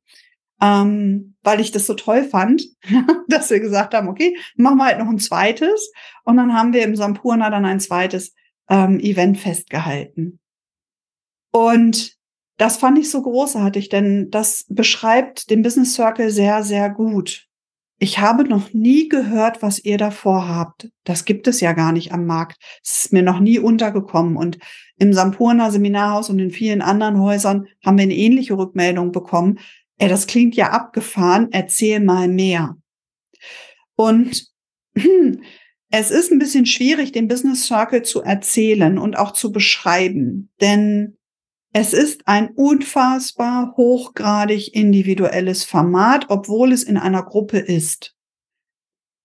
ähm, 0.60 1.36
weil 1.42 1.60
ich 1.60 1.70
das 1.70 1.86
so 1.86 1.94
toll 1.94 2.24
fand, 2.24 2.62
dass 3.28 3.50
wir 3.50 3.60
gesagt 3.60 3.94
haben, 3.94 4.08
okay, 4.08 4.36
machen 4.56 4.78
wir 4.78 4.86
halt 4.86 4.98
noch 4.98 5.08
ein 5.08 5.18
zweites. 5.18 5.92
Und 6.24 6.36
dann 6.36 6.52
haben 6.52 6.72
wir 6.72 6.82
im 6.82 6.96
Sampurna 6.96 7.50
dann 7.50 7.64
ein 7.64 7.80
zweites 7.80 8.34
ähm, 8.68 8.98
Event 9.00 9.38
festgehalten. 9.38 10.40
Und 11.52 12.16
das 12.56 12.76
fand 12.76 12.98
ich 12.98 13.10
so 13.10 13.22
großartig, 13.22 13.88
denn 13.88 14.30
das 14.30 14.66
beschreibt 14.68 15.48
den 15.48 15.62
Business 15.62 15.94
Circle 15.94 16.30
sehr, 16.30 16.64
sehr 16.64 16.90
gut. 16.90 17.47
Ich 18.00 18.20
habe 18.20 18.44
noch 18.44 18.72
nie 18.72 19.08
gehört, 19.08 19.60
was 19.60 19.84
ihr 19.84 19.98
davor 19.98 20.48
habt. 20.48 20.88
Das 21.02 21.24
gibt 21.24 21.48
es 21.48 21.60
ja 21.60 21.72
gar 21.72 21.92
nicht 21.92 22.12
am 22.12 22.26
Markt. 22.26 22.56
Es 22.82 23.04
ist 23.04 23.12
mir 23.12 23.22
noch 23.22 23.40
nie 23.40 23.58
untergekommen. 23.58 24.36
Und 24.36 24.58
im 24.98 25.12
Sampurna 25.12 25.70
Seminarhaus 25.70 26.30
und 26.30 26.38
in 26.38 26.52
vielen 26.52 26.80
anderen 26.80 27.20
Häusern 27.20 27.66
haben 27.84 27.98
wir 27.98 28.04
eine 28.04 28.14
ähnliche 28.14 28.56
Rückmeldung 28.56 29.10
bekommen, 29.10 29.58
ey, 29.98 30.08
das 30.08 30.28
klingt 30.28 30.54
ja 30.54 30.70
abgefahren, 30.70 31.48
erzähl 31.50 31.98
mal 31.98 32.28
mehr. 32.28 32.76
Und 33.96 34.46
es 35.90 36.10
ist 36.12 36.30
ein 36.30 36.38
bisschen 36.38 36.66
schwierig, 36.66 37.10
den 37.10 37.26
Business 37.26 37.66
Circle 37.66 38.02
zu 38.02 38.22
erzählen 38.22 38.98
und 38.98 39.18
auch 39.18 39.32
zu 39.32 39.50
beschreiben, 39.50 40.50
denn 40.60 41.17
es 41.80 41.92
ist 41.92 42.26
ein 42.26 42.50
unfassbar 42.56 43.76
hochgradig 43.76 44.74
individuelles 44.74 45.62
Format, 45.62 46.26
obwohl 46.28 46.72
es 46.72 46.82
in 46.82 46.96
einer 46.96 47.22
Gruppe 47.22 47.58
ist. 47.58 48.16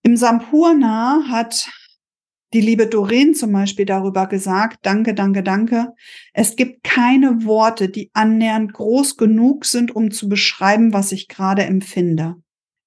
Im 0.03 0.15
Sampurna 0.17 1.23
hat 1.29 1.67
die 2.53 2.61
liebe 2.61 2.85
Doreen 2.85 3.33
zum 3.33 3.53
Beispiel 3.53 3.85
darüber 3.85 4.27
gesagt, 4.27 4.77
danke, 4.83 5.15
danke, 5.15 5.41
danke. 5.41 5.93
Es 6.31 6.55
gibt 6.55 6.83
keine 6.83 7.43
Worte, 7.43 7.89
die 7.89 8.11
annähernd 8.13 8.71
groß 8.73 9.17
genug 9.17 9.65
sind, 9.65 9.95
um 9.95 10.11
zu 10.11 10.29
beschreiben, 10.29 10.93
was 10.93 11.11
ich 11.11 11.27
gerade 11.27 11.63
empfinde. 11.63 12.35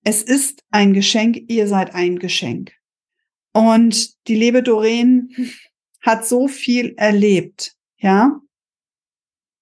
Es 0.05 0.23
ist 0.23 0.63
ein 0.71 0.93
Geschenk, 0.93 1.39
ihr 1.49 1.67
seid 1.67 1.93
ein 1.93 2.21
Geschenk. 2.21 2.71
Und 3.53 4.29
die 4.29 4.37
liebe 4.37 4.63
Doreen 4.63 5.35
hat 6.01 6.25
so 6.25 6.47
viel 6.47 6.95
erlebt, 6.97 7.75
ja. 7.97 8.41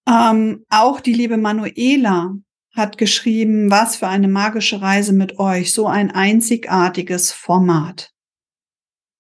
Ähm, 0.09 0.65
auch 0.69 1.01
die 1.01 1.15
liebe 1.15 1.37
Manuela 1.37 2.35
hat 2.75 2.99
geschrieben, 2.99 3.71
was 3.71 3.97
für 3.97 4.09
eine 4.09 4.29
magische 4.29 4.83
Reise 4.83 5.13
mit 5.13 5.39
euch, 5.39 5.73
so 5.73 5.87
ein 5.87 6.11
einzigartiges 6.11 7.31
Format. 7.33 8.11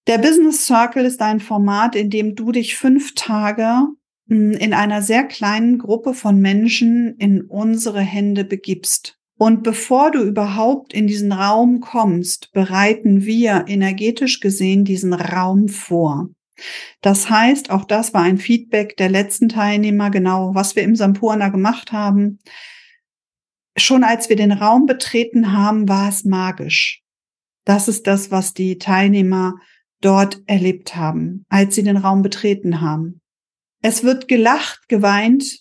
Der 0.07 0.19
Business 0.19 0.67
Circle 0.67 1.07
ist 1.07 1.23
ein 1.23 1.41
Format, 1.41 1.97
in 1.97 2.11
dem 2.11 2.35
du 2.35 2.53
dich 2.53 2.77
fünf 2.77 3.15
Tage 3.15 3.87
hm, 4.29 4.53
in 4.53 4.75
einer 4.75 5.01
sehr 5.01 5.25
kleinen 5.25 5.79
Gruppe 5.79 6.13
von 6.13 6.41
Menschen 6.41 7.17
in 7.17 7.43
unsere 7.43 8.01
Hände 8.01 8.45
begibst. 8.45 9.19
Und 9.37 9.63
bevor 9.63 10.11
du 10.11 10.23
überhaupt 10.23 10.93
in 10.93 11.07
diesen 11.07 11.33
Raum 11.33 11.81
kommst, 11.81 12.53
bereiten 12.53 13.25
wir 13.25 13.65
energetisch 13.67 14.41
gesehen 14.41 14.85
diesen 14.85 15.13
Raum 15.13 15.69
vor. 15.69 16.29
Das 17.01 17.31
heißt, 17.31 17.71
auch 17.71 17.85
das 17.85 18.15
war 18.15 18.23
ein 18.23 18.39
Feedback 18.39 18.97
der 18.97 19.09
letzten 19.09 19.49
Teilnehmer, 19.49 20.11
genau 20.11 20.55
was 20.55 20.77
wir 20.77 20.83
im 20.83 20.97
Sampurna 20.97 21.49
gemacht 21.49 21.93
haben. 21.93 22.39
Schon 23.77 24.05
als 24.05 24.29
wir 24.29 24.37
den 24.37 24.53
Raum 24.53 24.87
betreten 24.87 25.53
haben, 25.53 25.89
war 25.89 26.09
es 26.09 26.25
magisch. 26.25 27.03
Das 27.65 27.89
ist 27.89 28.07
das, 28.07 28.31
was 28.31 28.55
die 28.55 28.79
Teilnehmer 28.79 29.55
dort 30.01 30.43
erlebt 30.47 30.97
haben, 30.97 31.45
als 31.49 31.75
sie 31.75 31.83
den 31.83 31.97
Raum 31.97 32.23
betreten 32.23 32.81
haben. 32.81 33.21
Es 33.83 34.05
wird 34.05 34.29
gelacht, 34.29 34.89
geweint, 34.89 35.61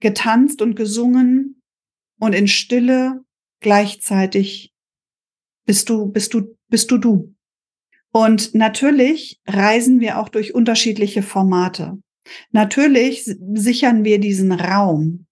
getanzt 0.00 0.62
und 0.62 0.74
gesungen 0.74 1.62
und 2.18 2.34
in 2.34 2.48
Stille 2.48 3.20
gleichzeitig 3.60 4.72
bist 5.66 5.88
du, 5.88 6.06
bist 6.06 6.34
du, 6.34 6.56
bist 6.68 6.90
du 6.90 6.98
du. 6.98 7.34
Und 8.12 8.54
natürlich 8.54 9.40
reisen 9.46 10.00
wir 10.00 10.18
auch 10.18 10.28
durch 10.28 10.54
unterschiedliche 10.54 11.22
Formate. 11.22 11.98
Natürlich 12.50 13.24
sichern 13.54 14.04
wir 14.04 14.18
diesen 14.18 14.52
Raum. 14.52 15.26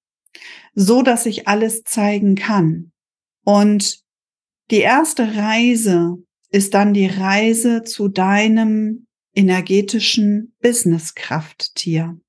so 0.80 1.02
dass 1.02 1.26
ich 1.26 1.48
alles 1.48 1.82
zeigen 1.82 2.36
kann. 2.36 2.92
Und 3.44 4.00
die 4.70 4.78
erste 4.78 5.34
Reise 5.36 6.18
ist 6.50 6.72
dann 6.72 6.94
die 6.94 7.06
Reise 7.06 7.82
zu 7.82 8.06
deinem 8.06 9.06
energetischen 9.34 10.54
Business-Krafttier. 10.60 12.20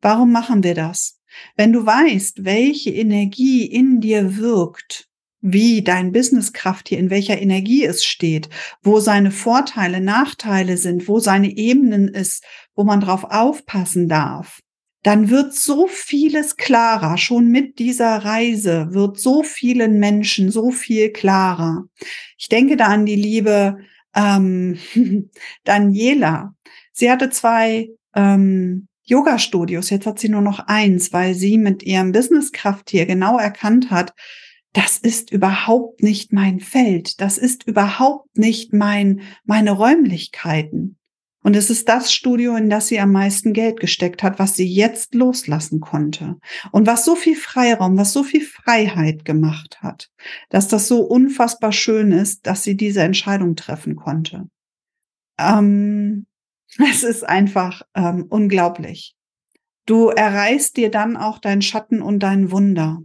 Warum 0.00 0.32
machen 0.32 0.62
wir 0.62 0.74
das? 0.74 1.20
Wenn 1.56 1.74
du 1.74 1.84
weißt, 1.84 2.44
welche 2.44 2.90
Energie 2.90 3.66
in 3.66 4.00
dir 4.00 4.38
wirkt, 4.38 5.07
wie 5.40 5.82
dein 5.82 6.12
Businesskrafttier, 6.12 6.98
in 6.98 7.10
welcher 7.10 7.40
Energie 7.40 7.84
es 7.84 8.04
steht, 8.04 8.48
wo 8.82 9.00
seine 9.00 9.30
Vorteile, 9.30 10.00
Nachteile 10.00 10.76
sind, 10.76 11.08
wo 11.08 11.20
seine 11.20 11.56
Ebenen 11.56 12.08
ist, 12.08 12.44
wo 12.74 12.84
man 12.84 13.00
drauf 13.00 13.24
aufpassen 13.24 14.08
darf, 14.08 14.60
dann 15.02 15.30
wird 15.30 15.54
so 15.54 15.86
vieles 15.86 16.56
klarer. 16.56 17.18
Schon 17.18 17.48
mit 17.48 17.78
dieser 17.78 18.24
Reise 18.24 18.88
wird 18.90 19.18
so 19.18 19.42
vielen 19.42 19.98
Menschen 19.98 20.50
so 20.50 20.70
viel 20.70 21.12
klarer. 21.12 21.84
Ich 22.36 22.48
denke 22.48 22.76
da 22.76 22.86
an 22.86 23.06
die 23.06 23.16
liebe 23.16 23.78
ähm, 24.14 24.78
Daniela. 25.64 26.54
Sie 26.92 27.10
hatte 27.10 27.30
zwei 27.30 27.90
ähm, 28.14 28.88
Yoga-Studios. 29.04 29.90
Jetzt 29.90 30.06
hat 30.06 30.18
sie 30.18 30.28
nur 30.28 30.42
noch 30.42 30.58
eins, 30.66 31.12
weil 31.12 31.34
sie 31.34 31.58
mit 31.58 31.84
ihrem 31.84 32.12
Businesskrafttier 32.12 33.06
genau 33.06 33.38
erkannt 33.38 33.90
hat, 33.90 34.12
das 34.72 34.98
ist 34.98 35.32
überhaupt 35.32 36.02
nicht 36.02 36.32
mein 36.32 36.60
Feld. 36.60 37.20
Das 37.20 37.38
ist 37.38 37.64
überhaupt 37.66 38.36
nicht 38.36 38.72
mein, 38.72 39.22
meine 39.44 39.72
Räumlichkeiten. 39.72 40.98
Und 41.42 41.56
es 41.56 41.70
ist 41.70 41.88
das 41.88 42.12
Studio, 42.12 42.56
in 42.56 42.68
das 42.68 42.88
sie 42.88 43.00
am 43.00 43.12
meisten 43.12 43.52
Geld 43.52 43.80
gesteckt 43.80 44.22
hat, 44.22 44.38
was 44.38 44.54
sie 44.54 44.66
jetzt 44.66 45.14
loslassen 45.14 45.80
konnte. 45.80 46.36
Und 46.72 46.86
was 46.86 47.04
so 47.04 47.14
viel 47.14 47.36
Freiraum, 47.36 47.96
was 47.96 48.12
so 48.12 48.22
viel 48.22 48.44
Freiheit 48.44 49.24
gemacht 49.24 49.80
hat, 49.80 50.10
dass 50.50 50.68
das 50.68 50.88
so 50.88 51.00
unfassbar 51.00 51.72
schön 51.72 52.12
ist, 52.12 52.46
dass 52.46 52.64
sie 52.64 52.76
diese 52.76 53.02
Entscheidung 53.02 53.56
treffen 53.56 53.96
konnte. 53.96 54.48
Ähm, 55.38 56.26
es 56.90 57.02
ist 57.02 57.26
einfach 57.26 57.82
ähm, 57.94 58.26
unglaublich. 58.28 59.14
Du 59.86 60.08
erreichst 60.08 60.76
dir 60.76 60.90
dann 60.90 61.16
auch 61.16 61.38
dein 61.38 61.62
Schatten 61.62 62.02
und 62.02 62.18
dein 62.18 62.50
Wunder. 62.50 63.00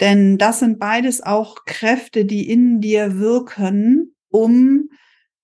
Denn 0.00 0.38
das 0.38 0.58
sind 0.58 0.78
beides 0.78 1.22
auch 1.22 1.64
Kräfte, 1.64 2.24
die 2.24 2.48
in 2.50 2.80
dir 2.80 3.18
wirken, 3.18 4.14
um 4.28 4.90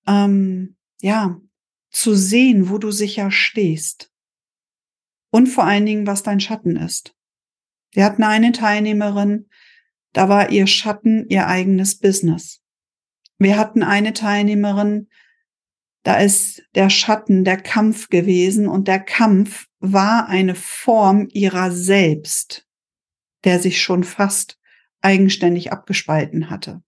ähm, 0.07 0.77
ja 1.01 1.41
zu 1.91 2.15
sehen, 2.15 2.69
wo 2.69 2.79
du 2.79 2.91
sicher 2.91 3.31
stehst. 3.31 4.11
Und 5.31 5.49
vor 5.49 5.65
allen 5.65 5.87
Dingen, 5.87 6.07
was 6.07 6.23
dein 6.23 6.41
Schatten 6.41 6.77
ist. 6.77 7.15
Wir 7.93 8.05
hatten 8.05 8.23
eine 8.23 8.53
Teilnehmerin, 8.53 9.49
da 10.13 10.29
war 10.29 10.51
ihr 10.51 10.67
Schatten 10.67 11.27
ihr 11.29 11.47
eigenes 11.47 11.99
Business. 11.99 12.63
Wir 13.39 13.57
hatten 13.57 13.83
eine 13.83 14.13
Teilnehmerin, 14.13 15.09
da 16.03 16.19
ist 16.19 16.63
der 16.75 16.91
Schatten 16.91 17.45
der 17.45 17.59
Kampf 17.59 18.09
gewesen 18.09 18.69
und 18.69 18.89
der 18.89 19.01
Kampf 19.01 19.67
war 19.79 20.29
eine 20.29 20.55
Form 20.55 21.29
ihrer 21.31 21.71
selbst, 21.71 22.67
der 23.45 23.59
sich 23.59 23.83
schon 23.83 24.05
fast 24.05 24.59
eigenständig 25.01 25.73
abgespalten 25.73 26.51
hatte. 26.51 26.83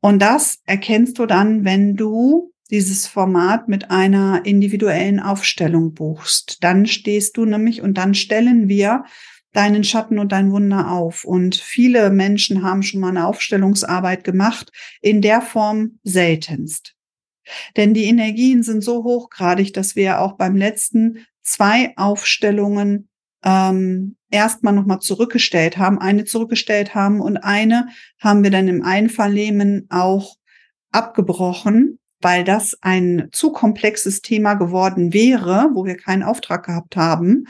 Und 0.00 0.20
das 0.20 0.60
erkennst 0.64 1.18
du 1.18 1.26
dann, 1.26 1.64
wenn 1.64 1.96
du 1.96 2.52
dieses 2.70 3.06
Format 3.06 3.68
mit 3.68 3.90
einer 3.90 4.44
individuellen 4.44 5.20
Aufstellung 5.20 5.94
buchst. 5.94 6.62
Dann 6.62 6.86
stehst 6.86 7.36
du 7.36 7.44
nämlich 7.44 7.82
und 7.82 7.94
dann 7.94 8.14
stellen 8.14 8.68
wir 8.68 9.04
deinen 9.52 9.84
Schatten 9.84 10.18
und 10.18 10.32
dein 10.32 10.52
Wunder 10.52 10.90
auf. 10.90 11.24
Und 11.24 11.56
viele 11.56 12.10
Menschen 12.10 12.62
haben 12.62 12.82
schon 12.82 13.00
mal 13.00 13.08
eine 13.08 13.26
Aufstellungsarbeit 13.26 14.22
gemacht, 14.22 14.70
in 15.00 15.22
der 15.22 15.40
Form 15.40 15.98
seltenst. 16.02 16.94
Denn 17.76 17.94
die 17.94 18.04
Energien 18.04 18.62
sind 18.62 18.84
so 18.84 19.04
hochgradig, 19.04 19.72
dass 19.72 19.96
wir 19.96 20.20
auch 20.20 20.34
beim 20.36 20.54
letzten 20.54 21.26
zwei 21.42 21.94
Aufstellungen 21.96 23.07
ähm, 23.44 24.16
erstmal 24.30 24.74
nochmal 24.74 25.00
zurückgestellt 25.00 25.78
haben, 25.78 25.98
eine 25.98 26.24
zurückgestellt 26.24 26.94
haben 26.94 27.20
und 27.20 27.38
eine 27.38 27.88
haben 28.18 28.42
wir 28.42 28.50
dann 28.50 28.68
im 28.68 28.82
Einvernehmen 28.82 29.86
auch 29.90 30.36
abgebrochen, 30.90 31.98
weil 32.20 32.44
das 32.44 32.76
ein 32.80 33.28
zu 33.32 33.52
komplexes 33.52 34.20
Thema 34.20 34.54
geworden 34.54 35.12
wäre, 35.12 35.70
wo 35.74 35.84
wir 35.84 35.96
keinen 35.96 36.22
Auftrag 36.22 36.66
gehabt 36.66 36.96
haben 36.96 37.44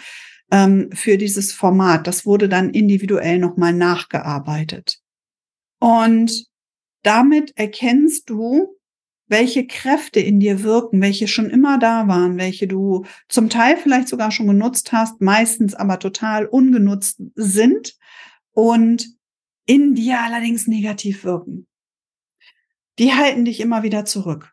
ähm, 0.51 0.91
für 0.93 1.17
dieses 1.19 1.53
Format. 1.53 2.07
Das 2.07 2.27
wurde 2.27 2.49
dann 2.49 2.71
individuell 2.71 3.39
nochmal 3.39 3.73
nachgearbeitet. 3.73 4.99
Und 5.81 6.47
damit 7.03 7.57
erkennst 7.57 8.29
du, 8.29 8.78
welche 9.29 9.67
Kräfte 9.67 10.21
in 10.21 10.41
dir 10.41 10.63
wirken, 10.63 11.01
welche 11.01 11.29
schon 11.29 11.51
immer 11.51 11.79
da 11.79 12.09
waren, 12.09 12.39
welche 12.39 12.67
du 12.67 13.05
zum 13.29 13.49
Teil 13.51 13.77
vielleicht 13.77 14.09
sogar 14.09 14.31
schon 14.31 14.47
genutzt 14.47 14.93
hast, 14.93 15.21
meistens 15.21 15.75
aber 15.75 15.99
total 15.99 16.47
ungenutzt 16.47 17.21
sind 17.35 17.97
und 18.53 19.07
in 19.67 19.95
dir 19.95 20.21
allerdings 20.21 20.67
negativ 20.67 21.25
wirken. 21.25 21.67
Die 22.99 23.13
halten 23.13 23.45
dich 23.45 23.61
immer 23.61 23.83
wieder 23.83 24.05
zurück. 24.05 24.53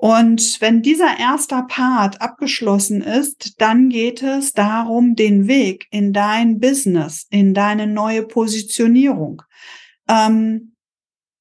Und 0.00 0.60
wenn 0.60 0.82
dieser 0.82 1.18
erste 1.18 1.64
Part 1.66 2.20
abgeschlossen 2.20 3.02
ist, 3.02 3.60
dann 3.60 3.88
geht 3.88 4.22
es 4.22 4.52
darum, 4.52 5.16
den 5.16 5.48
Weg 5.48 5.88
in 5.90 6.12
dein 6.12 6.60
Business, 6.60 7.26
in 7.30 7.52
deine 7.52 7.88
neue 7.88 8.22
Positionierung, 8.22 9.42
ähm, 10.08 10.76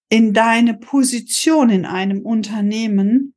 in 0.09 0.33
deine 0.33 0.73
Position 0.73 1.69
in 1.69 1.85
einem 1.85 2.21
Unternehmen 2.21 3.35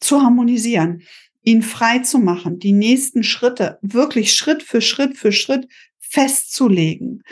zu 0.00 0.22
harmonisieren, 0.22 1.02
ihn 1.42 1.62
frei 1.62 2.00
zu 2.00 2.18
machen, 2.18 2.58
die 2.58 2.72
nächsten 2.72 3.22
Schritte 3.22 3.78
wirklich 3.82 4.34
Schritt 4.34 4.62
für 4.62 4.80
Schritt 4.80 5.16
für 5.16 5.32
Schritt 5.32 5.68
festzulegen, 5.98 7.22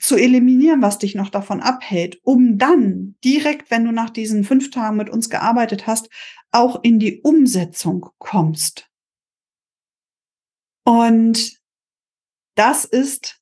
zu 0.00 0.16
eliminieren, 0.16 0.82
was 0.82 0.98
dich 0.98 1.14
noch 1.14 1.30
davon 1.30 1.60
abhält, 1.60 2.18
um 2.22 2.58
dann 2.58 3.16
direkt, 3.24 3.70
wenn 3.70 3.84
du 3.84 3.92
nach 3.92 4.10
diesen 4.10 4.44
fünf 4.44 4.70
Tagen 4.70 4.96
mit 4.96 5.08
uns 5.08 5.30
gearbeitet 5.30 5.86
hast, 5.86 6.08
auch 6.50 6.82
in 6.82 6.98
die 6.98 7.20
Umsetzung 7.22 8.10
kommst. 8.18 8.90
Und 10.84 11.58
das 12.54 12.84
ist 12.84 13.40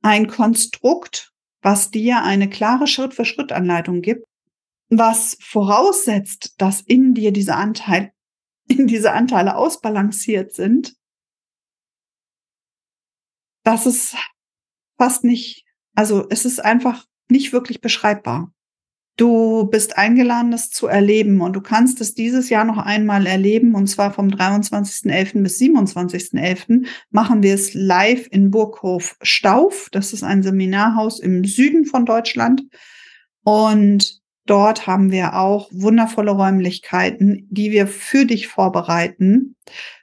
ein 0.00 0.26
Konstrukt, 0.26 1.31
was 1.62 1.90
dir 1.90 2.22
eine 2.22 2.50
klare 2.50 2.86
Schritt-für-Schritt-Anleitung 2.86 4.02
gibt, 4.02 4.26
was 4.90 5.38
voraussetzt, 5.40 6.60
dass 6.60 6.80
in 6.80 7.14
dir 7.14 7.32
diese 7.32 7.54
Anteile, 7.54 8.12
in 8.68 8.86
diese 8.86 9.12
Anteile 9.12 9.56
ausbalanciert 9.56 10.52
sind, 10.52 10.94
dass 13.64 13.86
es 13.86 14.16
fast 14.98 15.24
nicht 15.24 15.64
also 15.94 16.26
es 16.30 16.44
ist 16.44 16.60
einfach 16.60 17.06
nicht 17.28 17.52
wirklich 17.52 17.80
beschreibbar. 17.80 18.52
Du 19.16 19.66
bist 19.66 19.98
eingeladen, 19.98 20.52
das 20.52 20.70
zu 20.70 20.86
erleben 20.86 21.42
und 21.42 21.52
du 21.54 21.60
kannst 21.60 22.00
es 22.00 22.14
dieses 22.14 22.48
Jahr 22.48 22.64
noch 22.64 22.78
einmal 22.78 23.26
erleben 23.26 23.74
und 23.74 23.86
zwar 23.86 24.12
vom 24.12 24.28
23.11. 24.28 25.42
bis 25.42 25.60
27.11. 25.60 26.86
machen 27.10 27.42
wir 27.42 27.54
es 27.54 27.74
live 27.74 28.26
in 28.30 28.50
Burghof 28.50 29.16
Stauf. 29.20 29.88
Das 29.92 30.14
ist 30.14 30.22
ein 30.22 30.42
Seminarhaus 30.42 31.20
im 31.20 31.44
Süden 31.44 31.84
von 31.84 32.06
Deutschland 32.06 32.62
und 33.44 34.22
dort 34.46 34.86
haben 34.86 35.12
wir 35.12 35.36
auch 35.36 35.68
wundervolle 35.72 36.30
Räumlichkeiten, 36.30 37.46
die 37.50 37.70
wir 37.70 37.86
für 37.86 38.24
dich 38.24 38.48
vorbereiten. 38.48 39.56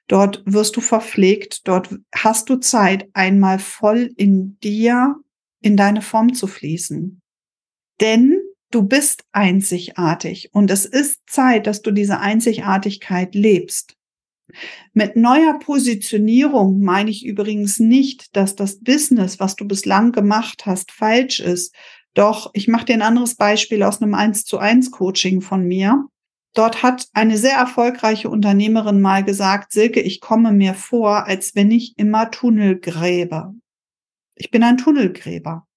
Dort 0.07 0.43
wirst 0.45 0.75
du 0.75 0.81
verpflegt, 0.81 1.67
dort 1.67 1.95
hast 2.13 2.49
du 2.49 2.57
Zeit, 2.57 3.09
einmal 3.13 3.57
voll 3.57 4.11
in 4.17 4.59
dir 4.59 5.15
in 5.61 5.75
deine 5.75 6.03
Form 6.03 6.35
zu 6.35 6.45
fließen. 6.45 7.21
Denn 8.01 8.39
du 8.71 8.83
bist 8.83 9.23
einzigartig 9.31 10.49
und 10.53 10.71
es 10.71 10.85
ist 10.85 11.21
Zeit, 11.27 11.67
dass 11.67 11.81
du 11.81 11.91
diese 11.91 12.19
Einzigartigkeit 12.19 13.35
lebst. 13.35 13.95
Mit 14.93 15.15
neuer 15.15 15.59
Positionierung 15.59 16.81
meine 16.81 17.11
ich 17.11 17.25
übrigens 17.25 17.79
nicht, 17.79 18.35
dass 18.35 18.55
das 18.55 18.79
Business, 18.79 19.39
was 19.39 19.55
du 19.55 19.67
bislang 19.67 20.11
gemacht 20.11 20.65
hast, 20.65 20.91
falsch 20.91 21.39
ist. 21.39 21.75
Doch 22.15 22.49
ich 22.53 22.67
mache 22.67 22.85
dir 22.85 22.93
ein 22.93 23.03
anderes 23.03 23.35
Beispiel 23.35 23.83
aus 23.83 24.01
einem 24.01 24.15
1 24.15 24.45
zu 24.45 24.57
1 24.57 24.91
Coaching 24.91 25.41
von 25.41 25.67
mir. 25.67 26.07
Dort 26.55 26.81
hat 26.81 27.07
eine 27.13 27.37
sehr 27.37 27.57
erfolgreiche 27.57 28.29
Unternehmerin 28.29 29.01
mal 29.01 29.23
gesagt, 29.23 29.71
Silke, 29.71 30.01
ich 30.01 30.19
komme 30.19 30.51
mir 30.51 30.73
vor, 30.73 31.27
als 31.27 31.55
wenn 31.55 31.69
ich 31.69 31.93
immer 31.97 32.31
Tunnel 32.31 32.79
gräbe. 32.79 33.53
Ich 34.33 34.49
bin 34.49 34.63
ein 34.63 34.77
Tunnelgräber. 34.77 35.67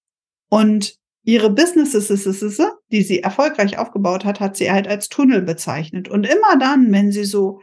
Und 0.49 0.99
ihre 1.25 1.51
Businesses, 1.51 2.61
die 2.91 3.03
sie 3.03 3.21
erfolgreich 3.21 3.79
aufgebaut 3.79 4.25
hat, 4.25 4.41
hat 4.41 4.57
sie 4.57 4.71
halt 4.71 4.89
als 4.89 5.09
Tunnel 5.09 5.43
bezeichnet. 5.43 6.09
Und 6.09 6.25
immer 6.25 6.59
dann, 6.59 6.91
wenn 6.93 7.13
sie 7.13 7.25
so 7.25 7.61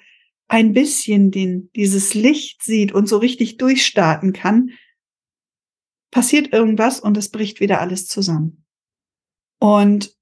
ein 0.47 0.73
bisschen 0.73 1.31
den, 1.31 1.69
dieses 1.75 2.13
Licht 2.13 2.63
sieht 2.63 2.91
und 2.91 3.07
so 3.07 3.17
richtig 3.17 3.57
durchstarten 3.57 4.33
kann, 4.33 4.71
passiert 6.11 6.53
irgendwas 6.53 6.99
und 6.99 7.17
es 7.17 7.29
bricht 7.29 7.59
wieder 7.59 7.81
alles 7.81 8.07
zusammen. 8.07 8.65
Und 9.59 10.15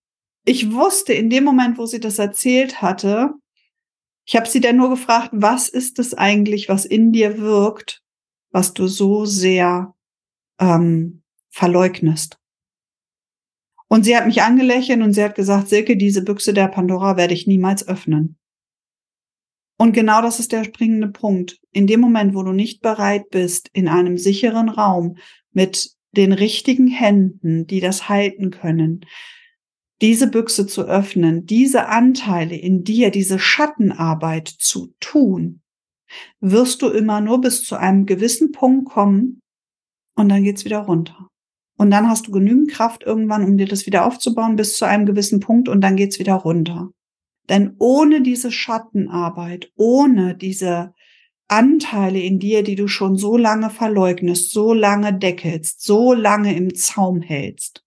ich 0.43 0.71
wusste 0.73 1.13
in 1.13 1.29
dem 1.29 1.43
Moment, 1.43 1.77
wo 1.77 1.85
sie 1.85 1.99
das 1.99 2.19
erzählt 2.19 2.81
hatte, 2.81 3.33
ich 4.25 4.35
habe 4.35 4.49
sie 4.49 4.59
dann 4.59 4.75
nur 4.75 4.89
gefragt, 4.89 5.29
was 5.31 5.69
ist 5.69 5.99
es 5.99 6.13
eigentlich, 6.13 6.67
was 6.67 6.83
in 6.83 7.13
dir 7.13 7.37
wirkt, 7.37 8.01
was 8.51 8.73
du 8.73 8.87
so 8.87 9.25
sehr 9.25 9.95
ähm, 10.59 11.23
verleugnest? 11.49 12.36
Und 13.89 14.03
sie 14.03 14.17
hat 14.17 14.25
mich 14.25 14.41
angelächelt 14.41 15.01
und 15.01 15.13
sie 15.13 15.23
hat 15.23 15.35
gesagt, 15.35 15.69
Silke, 15.69 15.95
diese 15.95 16.23
Büchse 16.23 16.53
der 16.53 16.67
Pandora 16.67 17.15
werde 17.15 17.33
ich 17.33 17.47
niemals 17.47 17.87
öffnen. 17.87 18.37
Und 19.77 19.93
genau 19.93 20.21
das 20.21 20.39
ist 20.39 20.51
der 20.51 20.63
springende 20.63 21.07
Punkt. 21.07 21.59
In 21.71 21.87
dem 21.87 22.01
Moment, 22.01 22.33
wo 22.33 22.43
du 22.43 22.51
nicht 22.51 22.81
bereit 22.81 23.29
bist, 23.29 23.69
in 23.73 23.87
einem 23.87 24.17
sicheren 24.17 24.69
Raum 24.69 25.17
mit 25.51 25.91
den 26.13 26.33
richtigen 26.33 26.87
Händen, 26.87 27.67
die 27.67 27.79
das 27.79 28.09
halten 28.09 28.49
können, 28.49 29.05
diese 30.01 30.29
Büchse 30.29 30.67
zu 30.67 30.83
öffnen, 30.83 31.45
diese 31.45 31.87
Anteile 31.87 32.55
in 32.55 32.83
dir, 32.83 33.11
diese 33.11 33.39
Schattenarbeit 33.39 34.47
zu 34.47 34.93
tun, 34.99 35.61
wirst 36.39 36.81
du 36.81 36.89
immer 36.89 37.21
nur 37.21 37.41
bis 37.41 37.63
zu 37.63 37.75
einem 37.75 38.05
gewissen 38.05 38.51
Punkt 38.51 38.89
kommen 38.89 39.41
und 40.15 40.29
dann 40.29 40.43
geht's 40.43 40.65
wieder 40.65 40.79
runter. 40.79 41.27
Und 41.77 41.91
dann 41.91 42.09
hast 42.09 42.27
du 42.27 42.31
genügend 42.31 42.71
Kraft 42.71 43.03
irgendwann, 43.03 43.43
um 43.43 43.57
dir 43.57 43.67
das 43.67 43.85
wieder 43.85 44.05
aufzubauen 44.05 44.55
bis 44.55 44.77
zu 44.77 44.85
einem 44.85 45.05
gewissen 45.05 45.39
Punkt 45.39 45.69
und 45.69 45.81
dann 45.81 45.95
geht's 45.95 46.19
wieder 46.19 46.33
runter. 46.33 46.89
Denn 47.49 47.75
ohne 47.77 48.21
diese 48.21 48.51
Schattenarbeit, 48.51 49.71
ohne 49.75 50.35
diese 50.35 50.93
Anteile 51.47 52.19
in 52.19 52.39
dir, 52.39 52.63
die 52.63 52.75
du 52.75 52.87
schon 52.87 53.15
so 53.15 53.37
lange 53.37 53.69
verleugnest, 53.69 54.51
so 54.51 54.73
lange 54.73 55.13
deckelst, 55.13 55.81
so 55.81 56.13
lange 56.13 56.55
im 56.55 56.75
Zaum 56.75 57.21
hältst, 57.21 57.85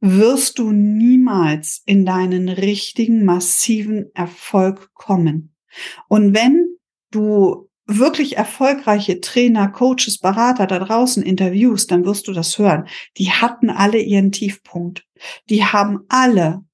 wirst 0.00 0.58
du 0.58 0.72
niemals 0.72 1.82
in 1.86 2.04
deinen 2.04 2.48
richtigen, 2.48 3.24
massiven 3.24 4.10
Erfolg 4.14 4.90
kommen. 4.92 5.54
Und 6.08 6.34
wenn 6.34 6.76
du 7.10 7.70
wirklich 7.86 8.36
erfolgreiche 8.36 9.20
Trainer, 9.20 9.68
Coaches, 9.68 10.18
Berater 10.18 10.66
da 10.66 10.78
draußen 10.78 11.22
interviewst, 11.22 11.90
dann 11.90 12.04
wirst 12.04 12.28
du 12.28 12.32
das 12.32 12.58
hören. 12.58 12.88
Die 13.16 13.30
hatten 13.30 13.70
alle 13.70 13.98
ihren 13.98 14.32
Tiefpunkt. 14.32 15.04
Die 15.48 15.64
haben 15.64 16.00
alle 16.08 16.64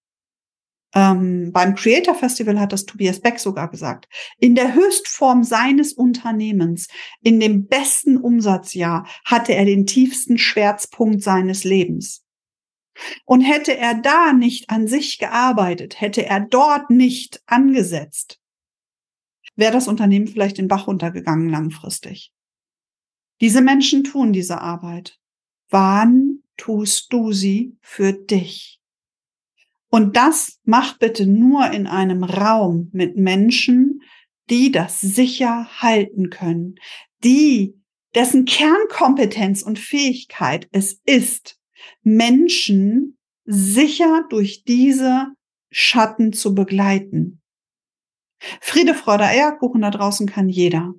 ähm, 0.94 1.52
beim 1.52 1.74
Creator 1.74 2.14
Festival 2.14 2.60
hat 2.60 2.72
das 2.72 2.84
Tobias 2.84 3.20
Beck 3.20 3.38
sogar 3.38 3.70
gesagt. 3.70 4.08
In 4.38 4.54
der 4.54 4.74
Höchstform 4.74 5.42
seines 5.42 5.92
Unternehmens, 5.92 6.88
in 7.22 7.40
dem 7.40 7.66
besten 7.66 8.18
Umsatzjahr, 8.18 9.06
hatte 9.24 9.54
er 9.54 9.64
den 9.64 9.86
tiefsten 9.86 10.38
Schmerzpunkt 10.38 11.22
seines 11.22 11.64
Lebens. 11.64 12.24
Und 13.24 13.40
hätte 13.40 13.74
er 13.76 13.94
da 13.94 14.34
nicht 14.34 14.68
an 14.68 14.86
sich 14.86 15.18
gearbeitet, 15.18 15.98
hätte 16.00 16.26
er 16.26 16.40
dort 16.40 16.90
nicht 16.90 17.40
angesetzt, 17.46 18.38
wäre 19.56 19.72
das 19.72 19.88
Unternehmen 19.88 20.26
vielleicht 20.26 20.58
den 20.58 20.68
Bach 20.68 20.86
runtergegangen 20.86 21.48
langfristig. 21.48 22.32
Diese 23.40 23.60
Menschen 23.60 24.04
tun 24.04 24.32
diese 24.32 24.60
Arbeit. 24.60 25.18
Wann 25.68 26.42
tust 26.56 27.12
du 27.12 27.32
sie 27.32 27.76
für 27.80 28.12
dich? 28.12 28.80
Und 29.90 30.16
das 30.16 30.58
mach 30.64 30.98
bitte 30.98 31.26
nur 31.26 31.70
in 31.70 31.86
einem 31.86 32.24
Raum 32.24 32.88
mit 32.92 33.16
Menschen, 33.16 34.00
die 34.48 34.72
das 34.72 35.00
sicher 35.00 35.68
halten 35.82 36.30
können, 36.30 36.76
die, 37.22 37.74
dessen 38.14 38.46
Kernkompetenz 38.46 39.62
und 39.62 39.78
Fähigkeit 39.78 40.66
es 40.72 41.00
ist, 41.04 41.58
Menschen 42.02 43.18
sicher 43.44 44.24
durch 44.30 44.64
diese 44.64 45.28
Schatten 45.70 46.32
zu 46.32 46.54
begleiten. 46.54 47.41
Friede, 48.60 48.94
Freude, 48.94 49.24
Eierkuchen 49.24 49.82
da 49.82 49.90
draußen 49.90 50.26
kann 50.26 50.48
jeder. 50.48 50.94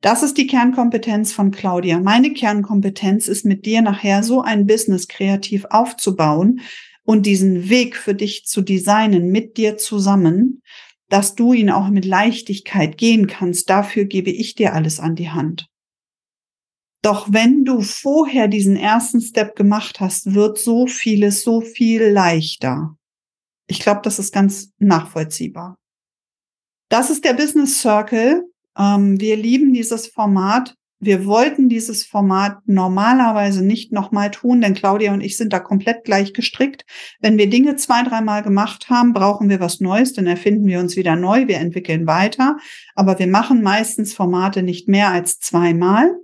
Das 0.00 0.22
ist 0.22 0.36
die 0.36 0.46
Kernkompetenz 0.46 1.32
von 1.32 1.50
Claudia. 1.52 2.00
Meine 2.00 2.32
Kernkompetenz 2.32 3.28
ist 3.28 3.44
mit 3.44 3.66
dir 3.66 3.82
nachher 3.82 4.22
so 4.22 4.42
ein 4.42 4.66
Business 4.66 5.06
kreativ 5.06 5.64
aufzubauen, 5.70 6.60
und 7.04 7.26
diesen 7.26 7.68
Weg 7.68 7.96
für 7.96 8.14
dich 8.14 8.46
zu 8.46 8.62
designen 8.62 9.30
mit 9.30 9.56
dir 9.56 9.76
zusammen, 9.76 10.62
dass 11.08 11.34
du 11.34 11.52
ihn 11.52 11.70
auch 11.70 11.88
mit 11.88 12.04
Leichtigkeit 12.04 12.96
gehen 12.96 13.26
kannst. 13.26 13.68
Dafür 13.68 14.04
gebe 14.04 14.30
ich 14.30 14.54
dir 14.54 14.74
alles 14.74 15.00
an 15.00 15.14
die 15.14 15.30
Hand. 15.30 15.66
Doch 17.02 17.32
wenn 17.32 17.64
du 17.64 17.80
vorher 17.80 18.46
diesen 18.46 18.76
ersten 18.76 19.20
Step 19.20 19.56
gemacht 19.56 19.98
hast, 19.98 20.34
wird 20.34 20.58
so 20.58 20.86
vieles 20.86 21.42
so 21.42 21.60
viel 21.60 22.04
leichter. 22.04 22.96
Ich 23.66 23.80
glaube, 23.80 24.00
das 24.04 24.18
ist 24.18 24.32
ganz 24.32 24.70
nachvollziehbar. 24.78 25.76
Das 26.92 27.08
ist 27.08 27.24
der 27.24 27.32
Business 27.32 27.80
Circle. 27.80 28.44
Ähm, 28.78 29.18
wir 29.18 29.36
lieben 29.36 29.72
dieses 29.72 30.08
Format 30.08 30.74
wir 31.04 31.26
wollten 31.26 31.68
dieses 31.68 32.04
Format 32.04 32.58
normalerweise 32.66 33.64
nicht 33.64 33.90
nochmal 33.90 34.30
tun, 34.30 34.60
denn 34.60 34.74
Claudia 34.74 35.12
und 35.12 35.20
ich 35.20 35.36
sind 35.36 35.52
da 35.52 35.58
komplett 35.58 36.04
gleich 36.04 36.32
gestrickt. 36.32 36.84
Wenn 37.18 37.38
wir 37.38 37.50
Dinge 37.50 37.74
zwei, 37.74 38.04
dreimal 38.04 38.44
gemacht 38.44 38.88
haben, 38.88 39.12
brauchen 39.12 39.48
wir 39.48 39.58
was 39.58 39.80
Neues, 39.80 40.12
dann 40.12 40.28
erfinden 40.28 40.64
wir 40.68 40.78
uns 40.78 40.94
wieder 40.94 41.16
neu, 41.16 41.48
wir 41.48 41.56
entwickeln 41.56 42.06
weiter. 42.06 42.56
Aber 42.94 43.18
wir 43.18 43.26
machen 43.26 43.62
meistens 43.62 44.14
Formate 44.14 44.62
nicht 44.62 44.86
mehr 44.86 45.10
als 45.10 45.40
zweimal. 45.40 46.14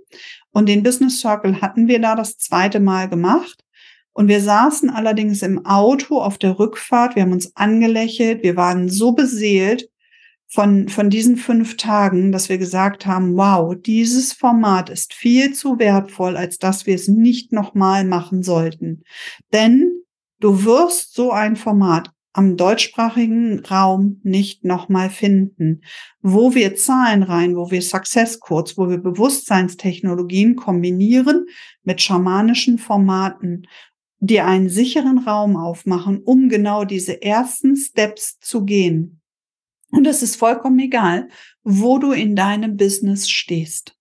Und 0.51 0.69
den 0.69 0.81
Business 0.81 1.19
Circle 1.19 1.59
hatten 1.59 1.89
wir 1.89 1.99
da 1.99 2.15
das 2.15 2.37
zweite 2.37 2.79
Mal 2.79 3.09
gemacht. 3.09 3.65
Und 4.13 4.29
wir 4.29 4.39
saßen 4.39 4.89
allerdings 4.89 5.41
im 5.41 5.65
Auto 5.65 6.21
auf 6.21 6.37
der 6.37 6.57
Rückfahrt, 6.57 7.17
wir 7.17 7.23
haben 7.23 7.33
uns 7.33 7.53
angelächelt, 7.57 8.43
wir 8.43 8.55
waren 8.55 8.87
so 8.87 9.11
beseelt, 9.11 9.89
von, 10.51 10.89
von 10.89 11.09
diesen 11.09 11.37
fünf 11.37 11.77
Tagen, 11.77 12.31
dass 12.31 12.49
wir 12.49 12.57
gesagt 12.57 13.05
haben, 13.05 13.37
wow, 13.37 13.75
dieses 13.75 14.33
Format 14.33 14.89
ist 14.89 15.13
viel 15.13 15.53
zu 15.53 15.77
wertvoll, 15.77 16.35
als 16.35 16.57
dass 16.57 16.87
wir 16.87 16.95
es 16.95 17.07
nicht 17.07 17.53
nochmal 17.53 18.03
machen 18.03 18.41
sollten. 18.41 19.03
Denn 19.53 20.01
du 20.39 20.65
wirst 20.65 21.13
so 21.13 21.31
ein 21.31 21.55
Format 21.55 22.11
am 22.33 22.57
deutschsprachigen 22.57 23.59
Raum 23.65 24.21
nicht 24.23 24.63
nochmal 24.63 25.09
finden, 25.09 25.81
wo 26.21 26.55
wir 26.55 26.75
Zahlen 26.75 27.23
rein, 27.23 27.55
wo 27.55 27.69
wir 27.69 27.81
Success 27.81 28.39
Codes, 28.39 28.77
wo 28.77 28.89
wir 28.89 28.97
Bewusstseinstechnologien 28.97 30.55
kombinieren 30.55 31.45
mit 31.83 32.01
schamanischen 32.01 32.77
Formaten, 32.77 33.67
die 34.19 34.41
einen 34.41 34.69
sicheren 34.69 35.19
Raum 35.19 35.57
aufmachen, 35.57 36.21
um 36.23 36.49
genau 36.49 36.85
diese 36.85 37.21
ersten 37.21 37.75
Steps 37.75 38.39
zu 38.39 38.63
gehen. 38.63 39.18
Und 39.91 40.05
es 40.07 40.21
ist 40.21 40.35
vollkommen 40.35 40.79
egal, 40.79 41.29
wo 41.63 41.97
du 41.97 42.11
in 42.11 42.35
deinem 42.35 42.77
Business 42.77 43.29
stehst. 43.29 43.95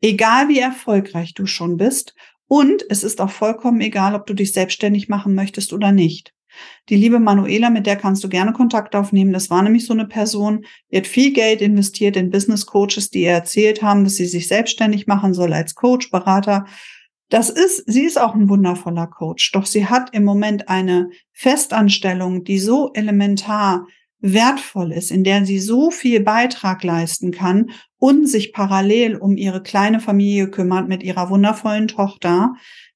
Egal 0.00 0.48
wie 0.48 0.58
erfolgreich 0.58 1.34
du 1.34 1.46
schon 1.46 1.76
bist. 1.76 2.14
Und 2.46 2.84
es 2.90 3.04
ist 3.04 3.20
auch 3.20 3.30
vollkommen 3.30 3.80
egal, 3.80 4.14
ob 4.14 4.26
du 4.26 4.34
dich 4.34 4.52
selbstständig 4.52 5.08
machen 5.08 5.34
möchtest 5.34 5.72
oder 5.72 5.92
nicht. 5.92 6.32
Die 6.88 6.96
liebe 6.96 7.18
Manuela, 7.18 7.70
mit 7.70 7.86
der 7.86 7.96
kannst 7.96 8.22
du 8.22 8.28
gerne 8.28 8.52
Kontakt 8.52 8.94
aufnehmen. 8.94 9.32
Das 9.32 9.50
war 9.50 9.62
nämlich 9.62 9.86
so 9.86 9.92
eine 9.92 10.06
Person, 10.06 10.64
die 10.90 10.98
hat 10.98 11.06
viel 11.06 11.32
Geld 11.32 11.60
investiert 11.60 12.16
in 12.16 12.30
Business 12.30 12.66
Coaches, 12.66 13.10
die 13.10 13.22
ihr 13.22 13.32
erzählt 13.32 13.82
haben, 13.82 14.04
dass 14.04 14.16
sie 14.16 14.26
sich 14.26 14.46
selbstständig 14.46 15.06
machen 15.06 15.34
soll 15.34 15.52
als 15.52 15.74
Coach, 15.74 16.10
Berater. 16.10 16.66
Das 17.28 17.50
ist, 17.50 17.84
sie 17.90 18.04
ist 18.04 18.20
auch 18.20 18.34
ein 18.34 18.48
wundervoller 18.48 19.06
Coach. 19.06 19.50
Doch 19.52 19.66
sie 19.66 19.86
hat 19.86 20.14
im 20.14 20.24
Moment 20.24 20.68
eine 20.68 21.08
Festanstellung, 21.32 22.44
die 22.44 22.58
so 22.58 22.92
elementar 22.92 23.86
wertvoll 24.24 24.90
ist, 24.90 25.10
in 25.10 25.22
der 25.22 25.44
sie 25.44 25.58
so 25.58 25.90
viel 25.90 26.20
Beitrag 26.20 26.82
leisten 26.82 27.30
kann 27.30 27.70
und 27.98 28.26
sich 28.26 28.54
parallel 28.54 29.16
um 29.16 29.36
ihre 29.36 29.62
kleine 29.62 30.00
Familie 30.00 30.48
kümmert 30.48 30.88
mit 30.88 31.02
ihrer 31.02 31.28
wundervollen 31.28 31.88
Tochter, 31.88 32.54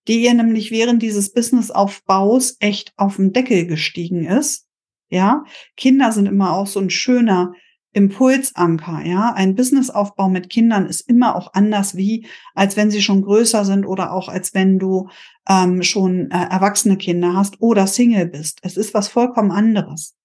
die 0.08 0.24
ihr 0.24 0.32
nämlich 0.32 0.70
während 0.70 1.02
dieses 1.02 1.34
Businessaufbaus 1.34 2.56
echt 2.60 2.94
auf 2.96 3.16
den 3.16 3.34
Deckel 3.34 3.66
gestiegen 3.66 4.24
ist. 4.24 4.66
Ja, 5.10 5.44
Kinder 5.76 6.12
sind 6.12 6.26
immer 6.26 6.54
auch 6.54 6.66
so 6.66 6.80
ein 6.80 6.88
schöner 6.88 7.52
Impulsanker, 7.92 9.04
ja. 9.04 9.32
Ein 9.34 9.54
Businessaufbau 9.54 10.30
mit 10.30 10.48
Kindern 10.48 10.86
ist 10.86 11.02
immer 11.08 11.36
auch 11.36 11.52
anders 11.52 11.94
wie, 11.94 12.26
als 12.54 12.76
wenn 12.78 12.90
sie 12.90 13.02
schon 13.02 13.22
größer 13.22 13.66
sind 13.66 13.84
oder 13.84 14.12
auch 14.12 14.28
als 14.28 14.54
wenn 14.54 14.78
du 14.78 15.08
ähm, 15.46 15.82
schon 15.82 16.30
äh, 16.30 16.46
erwachsene 16.50 16.96
Kinder 16.96 17.34
hast 17.34 17.60
oder 17.60 17.86
Single 17.86 18.28
bist. 18.28 18.60
Es 18.62 18.78
ist 18.78 18.94
was 18.94 19.08
vollkommen 19.08 19.50
anderes. 19.50 20.17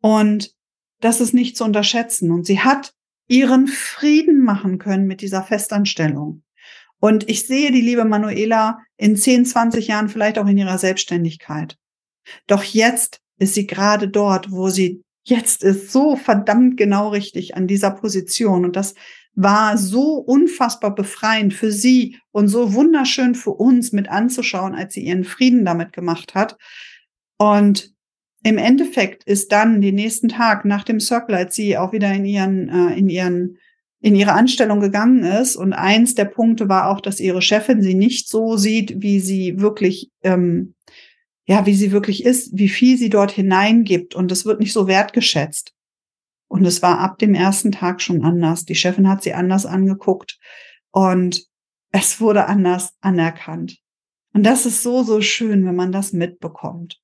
Und 0.00 0.52
das 1.00 1.20
ist 1.20 1.34
nicht 1.34 1.56
zu 1.56 1.64
unterschätzen. 1.64 2.30
Und 2.30 2.46
sie 2.46 2.60
hat 2.60 2.92
ihren 3.28 3.66
Frieden 3.66 4.42
machen 4.42 4.78
können 4.78 5.06
mit 5.06 5.20
dieser 5.20 5.42
Festanstellung. 5.42 6.42
Und 7.00 7.28
ich 7.28 7.46
sehe 7.46 7.70
die 7.70 7.80
liebe 7.80 8.04
Manuela 8.04 8.78
in 8.96 9.16
10, 9.16 9.44
20 9.44 9.86
Jahren 9.86 10.08
vielleicht 10.08 10.38
auch 10.38 10.46
in 10.46 10.58
ihrer 10.58 10.78
Selbstständigkeit. 10.78 11.76
Doch 12.46 12.64
jetzt 12.64 13.20
ist 13.38 13.54
sie 13.54 13.66
gerade 13.66 14.08
dort, 14.08 14.50
wo 14.50 14.68
sie 14.68 15.02
jetzt 15.24 15.62
ist, 15.62 15.92
so 15.92 16.16
verdammt 16.16 16.76
genau 16.76 17.10
richtig 17.10 17.56
an 17.56 17.66
dieser 17.66 17.90
Position. 17.90 18.64
Und 18.64 18.74
das 18.74 18.94
war 19.34 19.78
so 19.78 20.14
unfassbar 20.14 20.94
befreiend 20.94 21.54
für 21.54 21.70
sie 21.70 22.18
und 22.32 22.48
so 22.48 22.74
wunderschön 22.74 23.34
für 23.36 23.52
uns 23.52 23.92
mit 23.92 24.08
anzuschauen, 24.08 24.74
als 24.74 24.94
sie 24.94 25.04
ihren 25.04 25.24
Frieden 25.24 25.64
damit 25.64 25.92
gemacht 25.92 26.34
hat. 26.34 26.56
Und 27.36 27.94
im 28.44 28.58
Endeffekt 28.58 29.24
ist 29.24 29.52
dann 29.52 29.80
den 29.80 29.96
nächsten 29.96 30.28
Tag 30.28 30.64
nach 30.64 30.84
dem 30.84 31.00
Circle, 31.00 31.34
als 31.34 31.54
sie 31.54 31.76
auch 31.76 31.92
wieder 31.92 32.12
in 32.12 32.24
ihren, 32.24 32.68
äh, 32.68 32.96
in 32.96 33.08
ihren, 33.08 33.58
in 34.00 34.14
ihre 34.14 34.32
Anstellung 34.32 34.80
gegangen 34.80 35.24
ist. 35.24 35.56
Und 35.56 35.72
eins 35.72 36.14
der 36.14 36.26
Punkte 36.26 36.68
war 36.68 36.88
auch, 36.88 37.00
dass 37.00 37.20
ihre 37.20 37.42
Chefin 37.42 37.82
sie 37.82 37.94
nicht 37.94 38.28
so 38.28 38.56
sieht, 38.56 39.02
wie 39.02 39.20
sie 39.20 39.58
wirklich, 39.60 40.10
ähm, 40.22 40.74
ja, 41.46 41.66
wie 41.66 41.74
sie 41.74 41.90
wirklich 41.90 42.24
ist, 42.24 42.56
wie 42.56 42.68
viel 42.68 42.96
sie 42.96 43.10
dort 43.10 43.32
hineingibt. 43.32 44.14
Und 44.14 44.30
das 44.30 44.46
wird 44.46 44.60
nicht 44.60 44.72
so 44.72 44.86
wertgeschätzt. 44.86 45.72
Und 46.46 46.64
es 46.64 46.80
war 46.80 47.00
ab 47.00 47.18
dem 47.18 47.34
ersten 47.34 47.72
Tag 47.72 48.00
schon 48.00 48.24
anders. 48.24 48.64
Die 48.64 48.74
Chefin 48.74 49.08
hat 49.08 49.22
sie 49.22 49.34
anders 49.34 49.66
angeguckt 49.66 50.38
und 50.90 51.46
es 51.90 52.20
wurde 52.20 52.46
anders 52.46 52.94
anerkannt. 53.00 53.78
Und 54.32 54.44
das 54.44 54.64
ist 54.64 54.82
so, 54.82 55.02
so 55.02 55.20
schön, 55.20 55.64
wenn 55.66 55.76
man 55.76 55.92
das 55.92 56.12
mitbekommt. 56.12 57.00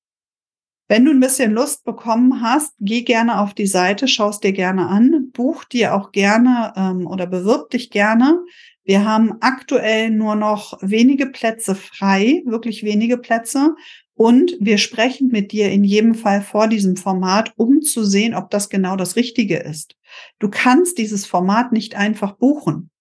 Wenn 0.87 1.05
du 1.05 1.11
ein 1.11 1.19
bisschen 1.19 1.51
Lust 1.51 1.83
bekommen 1.83 2.41
hast, 2.41 2.73
geh 2.79 3.01
gerne 3.01 3.39
auf 3.41 3.55
die 3.55 3.65
Seite, 3.65 4.07
schaust 4.07 4.43
dir 4.43 4.53
gerne 4.53 4.87
an, 4.87 5.31
buch 5.31 5.63
dir 5.63 5.95
auch 5.95 6.11
gerne 6.11 6.73
ähm, 6.75 7.07
oder 7.07 7.25
bewirb 7.25 7.71
dich 7.71 7.89
gerne. 7.89 8.39
Wir 8.83 9.03
haben 9.03 9.33
aktuell 9.41 10.11
nur 10.11 10.35
noch 10.35 10.77
wenige 10.81 11.25
Plätze 11.25 11.73
frei, 11.73 12.43
wirklich 12.45 12.83
wenige 12.83 13.17
Plätze. 13.17 13.75
Und 14.13 14.55
wir 14.59 14.77
sprechen 14.77 15.29
mit 15.29 15.51
dir 15.51 15.71
in 15.71 15.83
jedem 15.83 16.13
Fall 16.13 16.41
vor 16.41 16.67
diesem 16.67 16.95
Format, 16.95 17.51
um 17.57 17.81
zu 17.81 18.05
sehen, 18.05 18.35
ob 18.35 18.51
das 18.51 18.69
genau 18.69 18.95
das 18.95 19.15
Richtige 19.15 19.57
ist. 19.57 19.95
Du 20.39 20.49
kannst 20.49 20.99
dieses 20.99 21.25
Format 21.25 21.71
nicht 21.71 21.95
einfach 21.95 22.33
buchen. 22.33 22.91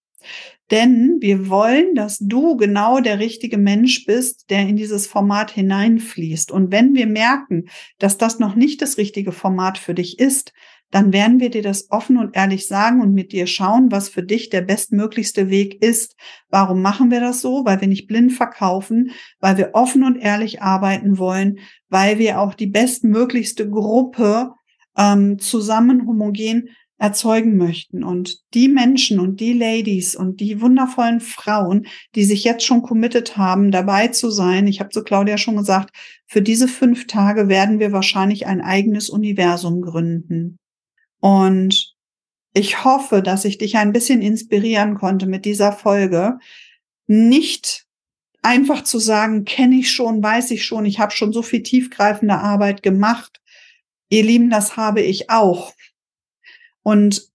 Denn 0.71 1.19
wir 1.21 1.49
wollen, 1.49 1.95
dass 1.95 2.19
du 2.19 2.57
genau 2.57 3.01
der 3.01 3.19
richtige 3.19 3.59
Mensch 3.59 4.07
bist, 4.07 4.51
der 4.51 4.61
in 4.61 4.77
dieses 4.77 5.07
Format 5.07 5.51
hineinfließt. 5.51 6.51
Und 6.51 6.73
wenn 6.73 6.95
wir 6.95 7.07
merken, 7.07 7.67
dass 7.99 8.17
das 8.17 8.39
noch 8.39 8.55
nicht 8.55 8.81
das 8.81 8.97
richtige 8.97 9.33
Format 9.33 9.77
für 9.77 9.95
dich 9.95 10.19
ist, 10.19 10.53
dann 10.95 11.13
werden 11.13 11.41
wir 11.41 11.51
dir 11.51 11.63
das 11.63 11.91
offen 11.91 12.17
und 12.17 12.37
ehrlich 12.37 12.69
sagen 12.69 13.03
und 13.03 13.15
mit 13.15 13.33
dir 13.33 13.49
schauen, 13.49 13.91
was 13.91 14.09
für 14.09 14.23
dich 14.23 14.49
der 14.49 14.61
bestmöglichste 14.61 15.51
Weg 15.51 15.83
ist. 15.83 16.15
Warum 16.51 16.83
machen 16.83 17.11
wir 17.11 17.19
das 17.19 17.41
so? 17.41 17.65
Weil 17.65 17.81
wir 17.81 17.89
nicht 17.89 18.07
blind 18.07 18.33
verkaufen, 18.33 19.11
weil 19.41 19.59
wir 19.59 19.71
offen 19.73 20.05
und 20.05 20.17
ehrlich 20.17 20.63
arbeiten 20.63 21.19
wollen, 21.19 21.59
weil 21.89 22.21
wir 22.21 22.39
auch 22.39 22.55
die 22.55 22.69
bestmöglichste 22.69 23.69
Gruppe 23.69 24.53
ähm, 24.97 25.41
zusammen 25.41 26.07
homogen 26.07 26.69
erzeugen 26.99 27.57
möchten. 27.57 28.05
Und 28.05 28.39
die 28.55 28.69
Menschen 28.69 29.19
und 29.19 29.41
die 29.41 29.53
Ladies 29.53 30.15
und 30.15 30.41
die 30.41 30.61
wundervollen 30.61 31.21
Frauen, 31.21 31.87
die 32.15 32.25
sich 32.25 32.45
jetzt 32.45 32.65
schon 32.65 32.83
committed 32.83 33.37
haben, 33.37 33.71
dabei 33.71 34.09
zu 34.09 34.31
sein, 34.31 34.67
ich 34.67 34.81
habe 34.81 34.91
zu 34.91 35.03
Claudia 35.03 35.37
schon 35.37 35.57
gesagt, 35.57 35.95
für 36.27 36.43
diese 36.43 36.69
fünf 36.69 37.07
Tage 37.07 37.49
werden 37.49 37.79
wir 37.79 37.93
wahrscheinlich 37.93 38.47
ein 38.47 38.61
eigenes 38.61 39.11
Universum 39.11 39.83
gründen. 39.83 40.59
Und 41.21 41.95
ich 42.53 42.85
hoffe, 42.85 43.23
dass 43.23 43.45
ich 43.45 43.59
dich 43.59 43.77
ein 43.77 43.93
bisschen 43.93 44.23
inspirieren 44.23 44.95
konnte 44.95 45.27
mit 45.27 45.45
dieser 45.45 45.73
Folge. 45.73 46.39
Nicht 47.07 47.85
einfach 48.43 48.85
zu 48.85 48.99
sagen, 48.99 49.45
kenne 49.45 49.77
ich 49.77 49.91
schon, 49.91 50.23
weiß 50.23 50.53
ich 50.53 50.65
schon, 50.65 50.85
ich 50.85 51.01
habe 51.01 51.13
schon 51.13 51.33
so 51.33 51.43
viel 51.43 51.63
tiefgreifende 51.63 52.37
Arbeit 52.37 52.83
gemacht. 52.83 53.41
Ihr 54.09 54.23
Lieben, 54.23 54.51
das 54.51 54.77
habe 54.77 55.01
ich 55.01 55.31
auch. 55.31 55.73
Und 56.85 57.29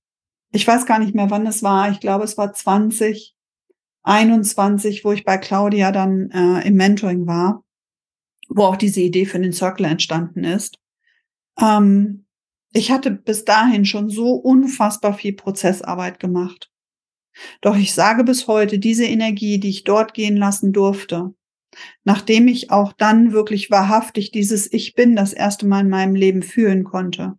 ich 0.52 0.66
weiß 0.66 0.86
gar 0.86 1.00
nicht 1.00 1.14
mehr, 1.14 1.30
wann 1.30 1.46
es 1.46 1.64
war. 1.64 1.92
Ich 1.92 2.00
glaube, 2.00 2.24
es 2.24 2.38
war 2.38 2.54
2021, 2.54 5.04
wo 5.04 5.12
ich 5.12 5.26
bei 5.26 5.38
Claudia 5.38 5.92
dann 5.92 6.32
äh, 6.32 6.66
im 6.66 6.76
Mentoring 6.76 7.28
war, 7.28 7.66
wo 8.48 8.64
auch 8.64 8.78
diese 8.78 9.02
Idee 9.02 9.26
für 9.26 9.40
den 9.40 9.52
Circle 9.52 9.86
entstanden 9.86 10.46
ist. 10.46 10.80
Ähm, 11.60 12.26
ich 12.72 12.92
hatte 12.92 13.12
bis 13.12 13.46
dahin 13.46 13.86
schon 13.86 14.10
so 14.10 14.34
unfassbar 14.34 15.14
viel 15.14 15.34
Prozessarbeit 15.34 16.20
gemacht. 16.20 16.72
Doch 17.62 17.76
ich 17.76 17.94
sage 17.94 18.24
bis 18.24 18.48
heute, 18.48 18.80
diese 18.80 19.06
Energie, 19.06 19.60
die 19.60 19.70
ich 19.70 19.84
dort 19.84 20.14
gehen 20.14 20.38
lassen 20.38 20.74
durfte, 20.74 21.34
nachdem 22.04 22.48
ich 22.48 22.72
auch 22.72 22.94
dann 22.94 23.32
wirklich 23.32 23.72
wahrhaftig 23.72 24.32
dieses 24.32 24.72
Ich 24.72 24.94
bin 24.94 25.16
das 25.16 25.34
erste 25.34 25.66
Mal 25.66 25.82
in 25.82 25.90
meinem 25.90 26.16
Leben 26.16 26.44
fühlen 26.44 26.84
konnte, 26.84 27.38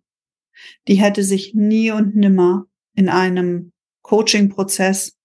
die 0.87 0.95
hätte 0.95 1.23
sich 1.23 1.53
nie 1.53 1.91
und 1.91 2.15
nimmer 2.15 2.65
in 2.95 3.09
einem 3.09 3.71
Coaching-Prozess, 4.01 5.17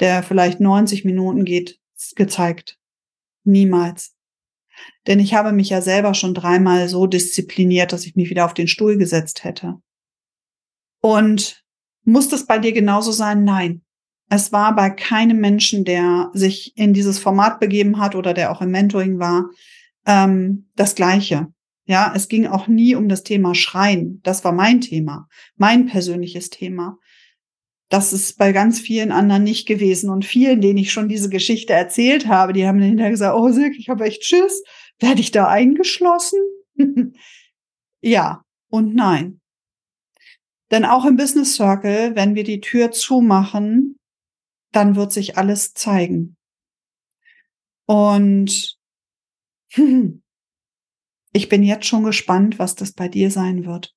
der 0.00 0.22
vielleicht 0.22 0.60
90 0.60 1.04
Minuten 1.04 1.44
geht, 1.44 1.78
gezeigt. 2.14 2.78
Niemals. 3.44 4.14
Denn 5.06 5.18
ich 5.18 5.34
habe 5.34 5.52
mich 5.52 5.70
ja 5.70 5.80
selber 5.80 6.14
schon 6.14 6.34
dreimal 6.34 6.88
so 6.88 7.06
diszipliniert, 7.06 7.92
dass 7.92 8.06
ich 8.06 8.14
mich 8.14 8.30
wieder 8.30 8.44
auf 8.44 8.54
den 8.54 8.68
Stuhl 8.68 8.96
gesetzt 8.96 9.44
hätte. 9.44 9.76
Und 11.00 11.64
muss 12.04 12.28
das 12.28 12.46
bei 12.46 12.58
dir 12.58 12.72
genauso 12.72 13.12
sein? 13.12 13.44
Nein. 13.44 13.82
Es 14.30 14.52
war 14.52 14.76
bei 14.76 14.90
keinem 14.90 15.40
Menschen, 15.40 15.84
der 15.84 16.30
sich 16.34 16.76
in 16.76 16.92
dieses 16.92 17.18
Format 17.18 17.60
begeben 17.60 17.98
hat 17.98 18.14
oder 18.14 18.34
der 18.34 18.52
auch 18.52 18.60
im 18.60 18.70
Mentoring 18.70 19.18
war, 19.18 19.50
ähm, 20.06 20.68
das 20.76 20.94
Gleiche. 20.94 21.52
Ja, 21.88 22.12
es 22.14 22.28
ging 22.28 22.46
auch 22.46 22.68
nie 22.68 22.94
um 22.94 23.08
das 23.08 23.22
Thema 23.22 23.54
Schreien. 23.54 24.20
Das 24.22 24.44
war 24.44 24.52
mein 24.52 24.82
Thema, 24.82 25.26
mein 25.56 25.86
persönliches 25.86 26.50
Thema. 26.50 26.98
Das 27.88 28.12
ist 28.12 28.36
bei 28.36 28.52
ganz 28.52 28.78
vielen 28.78 29.10
anderen 29.10 29.42
nicht 29.42 29.66
gewesen. 29.66 30.10
Und 30.10 30.26
vielen, 30.26 30.60
denen 30.60 30.78
ich 30.78 30.92
schon 30.92 31.08
diese 31.08 31.30
Geschichte 31.30 31.72
erzählt 31.72 32.26
habe, 32.26 32.52
die 32.52 32.66
haben 32.66 32.78
hinterher 32.78 33.10
gesagt, 33.10 33.34
oh 33.34 33.50
Silke, 33.50 33.78
ich 33.78 33.88
habe 33.88 34.04
echt 34.04 34.22
Schiss. 34.22 34.62
Werde 34.98 35.22
ich 35.22 35.30
da 35.30 35.48
eingeschlossen? 35.48 36.38
ja 38.02 38.44
und 38.68 38.94
nein. 38.94 39.40
Denn 40.70 40.84
auch 40.84 41.06
im 41.06 41.16
Business 41.16 41.54
Circle, 41.54 42.14
wenn 42.14 42.34
wir 42.34 42.44
die 42.44 42.60
Tür 42.60 42.90
zumachen, 42.90 43.98
dann 44.72 44.94
wird 44.94 45.10
sich 45.10 45.38
alles 45.38 45.72
zeigen. 45.72 46.36
Und 47.86 48.76
ich 51.38 51.48
bin 51.48 51.62
jetzt 51.62 51.86
schon 51.86 52.02
gespannt, 52.02 52.58
was 52.58 52.74
das 52.74 52.92
bei 52.92 53.06
dir 53.06 53.30
sein 53.30 53.64
wird. 53.64 53.94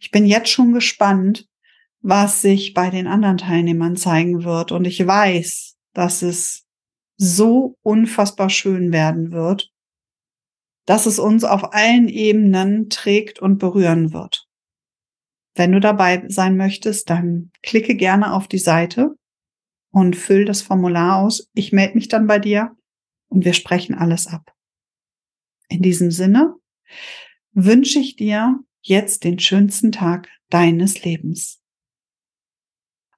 Ich 0.00 0.10
bin 0.10 0.24
jetzt 0.24 0.48
schon 0.48 0.72
gespannt, 0.72 1.46
was 2.00 2.40
sich 2.40 2.72
bei 2.72 2.88
den 2.88 3.06
anderen 3.06 3.36
Teilnehmern 3.36 3.94
zeigen 3.94 4.42
wird. 4.42 4.72
Und 4.72 4.86
ich 4.86 5.06
weiß, 5.06 5.76
dass 5.92 6.22
es 6.22 6.64
so 7.18 7.76
unfassbar 7.82 8.48
schön 8.48 8.90
werden 8.90 9.32
wird, 9.32 9.70
dass 10.86 11.04
es 11.04 11.18
uns 11.18 11.44
auf 11.44 11.74
allen 11.74 12.08
Ebenen 12.08 12.88
trägt 12.88 13.38
und 13.38 13.58
berühren 13.58 14.14
wird. 14.14 14.46
Wenn 15.56 15.72
du 15.72 15.80
dabei 15.80 16.24
sein 16.28 16.56
möchtest, 16.56 17.10
dann 17.10 17.50
klicke 17.62 17.96
gerne 17.96 18.32
auf 18.32 18.48
die 18.48 18.58
Seite 18.58 19.10
und 19.90 20.16
füll 20.16 20.46
das 20.46 20.62
Formular 20.62 21.18
aus. 21.18 21.50
Ich 21.52 21.70
melde 21.70 21.96
mich 21.96 22.08
dann 22.08 22.26
bei 22.26 22.38
dir 22.38 22.74
und 23.28 23.44
wir 23.44 23.52
sprechen 23.52 23.94
alles 23.94 24.26
ab. 24.26 24.54
In 25.68 25.82
diesem 25.82 26.10
Sinne 26.10 26.54
wünsche 27.52 27.98
ich 27.98 28.16
dir 28.16 28.58
jetzt 28.82 29.24
den 29.24 29.38
schönsten 29.38 29.92
Tag 29.92 30.28
deines 30.50 31.04
Lebens. 31.04 31.60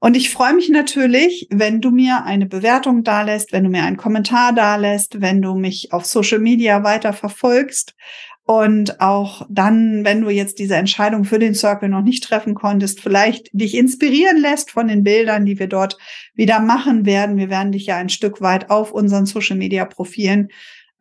Und 0.02 0.16
ich 0.16 0.30
freue 0.30 0.54
mich 0.54 0.70
natürlich, 0.70 1.46
wenn 1.50 1.82
du 1.82 1.90
mir 1.90 2.24
eine 2.24 2.46
Bewertung 2.46 3.04
dalässt, 3.04 3.52
wenn 3.52 3.64
du 3.64 3.70
mir 3.70 3.84
einen 3.84 3.98
Kommentar 3.98 4.54
dalässt, 4.54 5.20
wenn 5.20 5.42
du 5.42 5.54
mich 5.54 5.92
auf 5.92 6.06
Social 6.06 6.38
Media 6.38 6.82
weiter 6.82 7.12
verfolgst 7.12 7.94
und 8.44 9.00
auch 9.02 9.46
dann, 9.50 10.02
wenn 10.04 10.22
du 10.22 10.30
jetzt 10.30 10.58
diese 10.58 10.76
Entscheidung 10.76 11.24
für 11.24 11.38
den 11.38 11.54
Circle 11.54 11.90
noch 11.90 12.02
nicht 12.02 12.24
treffen 12.24 12.54
konntest, 12.54 13.00
vielleicht 13.00 13.50
dich 13.52 13.76
inspirieren 13.76 14.40
lässt 14.40 14.70
von 14.70 14.88
den 14.88 15.04
Bildern, 15.04 15.44
die 15.44 15.58
wir 15.58 15.68
dort 15.68 15.98
wieder 16.34 16.60
machen 16.60 17.04
werden. 17.04 17.36
Wir 17.36 17.50
werden 17.50 17.70
dich 17.70 17.86
ja 17.86 17.98
ein 17.98 18.08
Stück 18.08 18.40
weit 18.40 18.70
auf 18.70 18.92
unseren 18.92 19.26
Social 19.26 19.56
Media 19.56 19.84
Profilen 19.84 20.48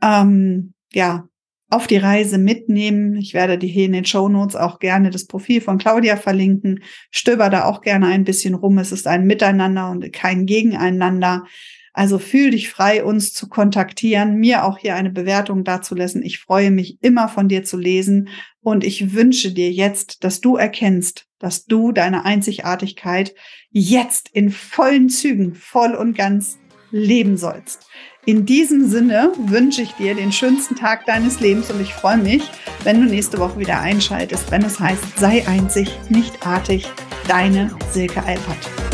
ähm, 0.02 0.74
ja 0.92 1.30
auf 1.70 1.88
die 1.88 1.98
Reise 1.98 2.38
mitnehmen. 2.38 3.16
Ich 3.16 3.34
werde 3.34 3.58
dir 3.58 3.70
hier 3.70 3.86
in 3.86 3.94
den 3.94 4.06
Show 4.06 4.28
Notes 4.28 4.56
auch 4.56 4.80
gerne 4.80 5.12
das 5.12 5.26
Profil 5.26 5.62
von 5.62 5.78
Claudia 5.78 6.18
verlinken. 6.18 6.84
Stöber 7.12 7.50
da 7.50 7.66
auch 7.66 7.82
gerne 7.82 8.08
ein 8.08 8.24
bisschen 8.24 8.56
rum. 8.56 8.78
Es 8.80 8.92
ist 8.92 9.08
ein 9.08 9.26
Miteinander 9.26 9.92
und 9.92 10.12
kein 10.12 10.46
Gegeneinander. 10.46 11.46
Also 11.94 12.18
fühl 12.18 12.52
dich 12.52 12.70
frei, 12.70 13.04
uns 13.04 13.34
zu 13.34 13.50
kontaktieren, 13.50 14.36
mir 14.36 14.64
auch 14.64 14.78
hier 14.78 14.96
eine 14.96 15.10
Bewertung 15.10 15.64
dazulassen. 15.64 16.24
Ich 16.24 16.40
freue 16.40 16.72
mich 16.72 16.98
immer 17.02 17.28
von 17.28 17.48
dir 17.48 17.64
zu 17.64 17.78
lesen 17.78 18.30
und 18.62 18.84
ich 18.84 19.14
wünsche 19.14 19.52
dir 19.52 19.72
jetzt, 19.72 20.24
dass 20.24 20.40
du 20.40 20.56
erkennst, 20.56 21.26
dass 21.40 21.66
du 21.66 21.92
deine 21.92 22.26
Einzigartigkeit 22.26 23.34
jetzt 23.72 24.30
in 24.30 24.50
vollen 24.50 25.10
Zügen, 25.10 25.56
voll 25.56 25.94
und 25.94 26.16
ganz 26.16 26.58
leben 26.92 27.38
sollst. 27.38 27.88
In 28.30 28.46
diesem 28.46 28.88
Sinne 28.88 29.32
wünsche 29.38 29.82
ich 29.82 29.94
dir 29.94 30.14
den 30.14 30.32
schönsten 30.32 30.76
Tag 30.76 31.08
deines 31.08 31.40
Lebens 31.40 31.72
und 31.72 31.82
ich 31.82 31.96
freue 31.96 32.18
mich, 32.18 32.44
wenn 32.84 33.02
du 33.02 33.08
nächste 33.08 33.40
Woche 33.40 33.58
wieder 33.58 33.80
einschaltest, 33.80 34.52
wenn 34.52 34.62
es 34.62 34.80
heißt, 34.80 35.18
sei 35.18 35.48
einzig, 35.48 35.90
nicht 36.10 36.46
artig, 36.46 36.88
deine 37.28 37.72
Silke 37.92 38.22
Alpert. 38.22 38.89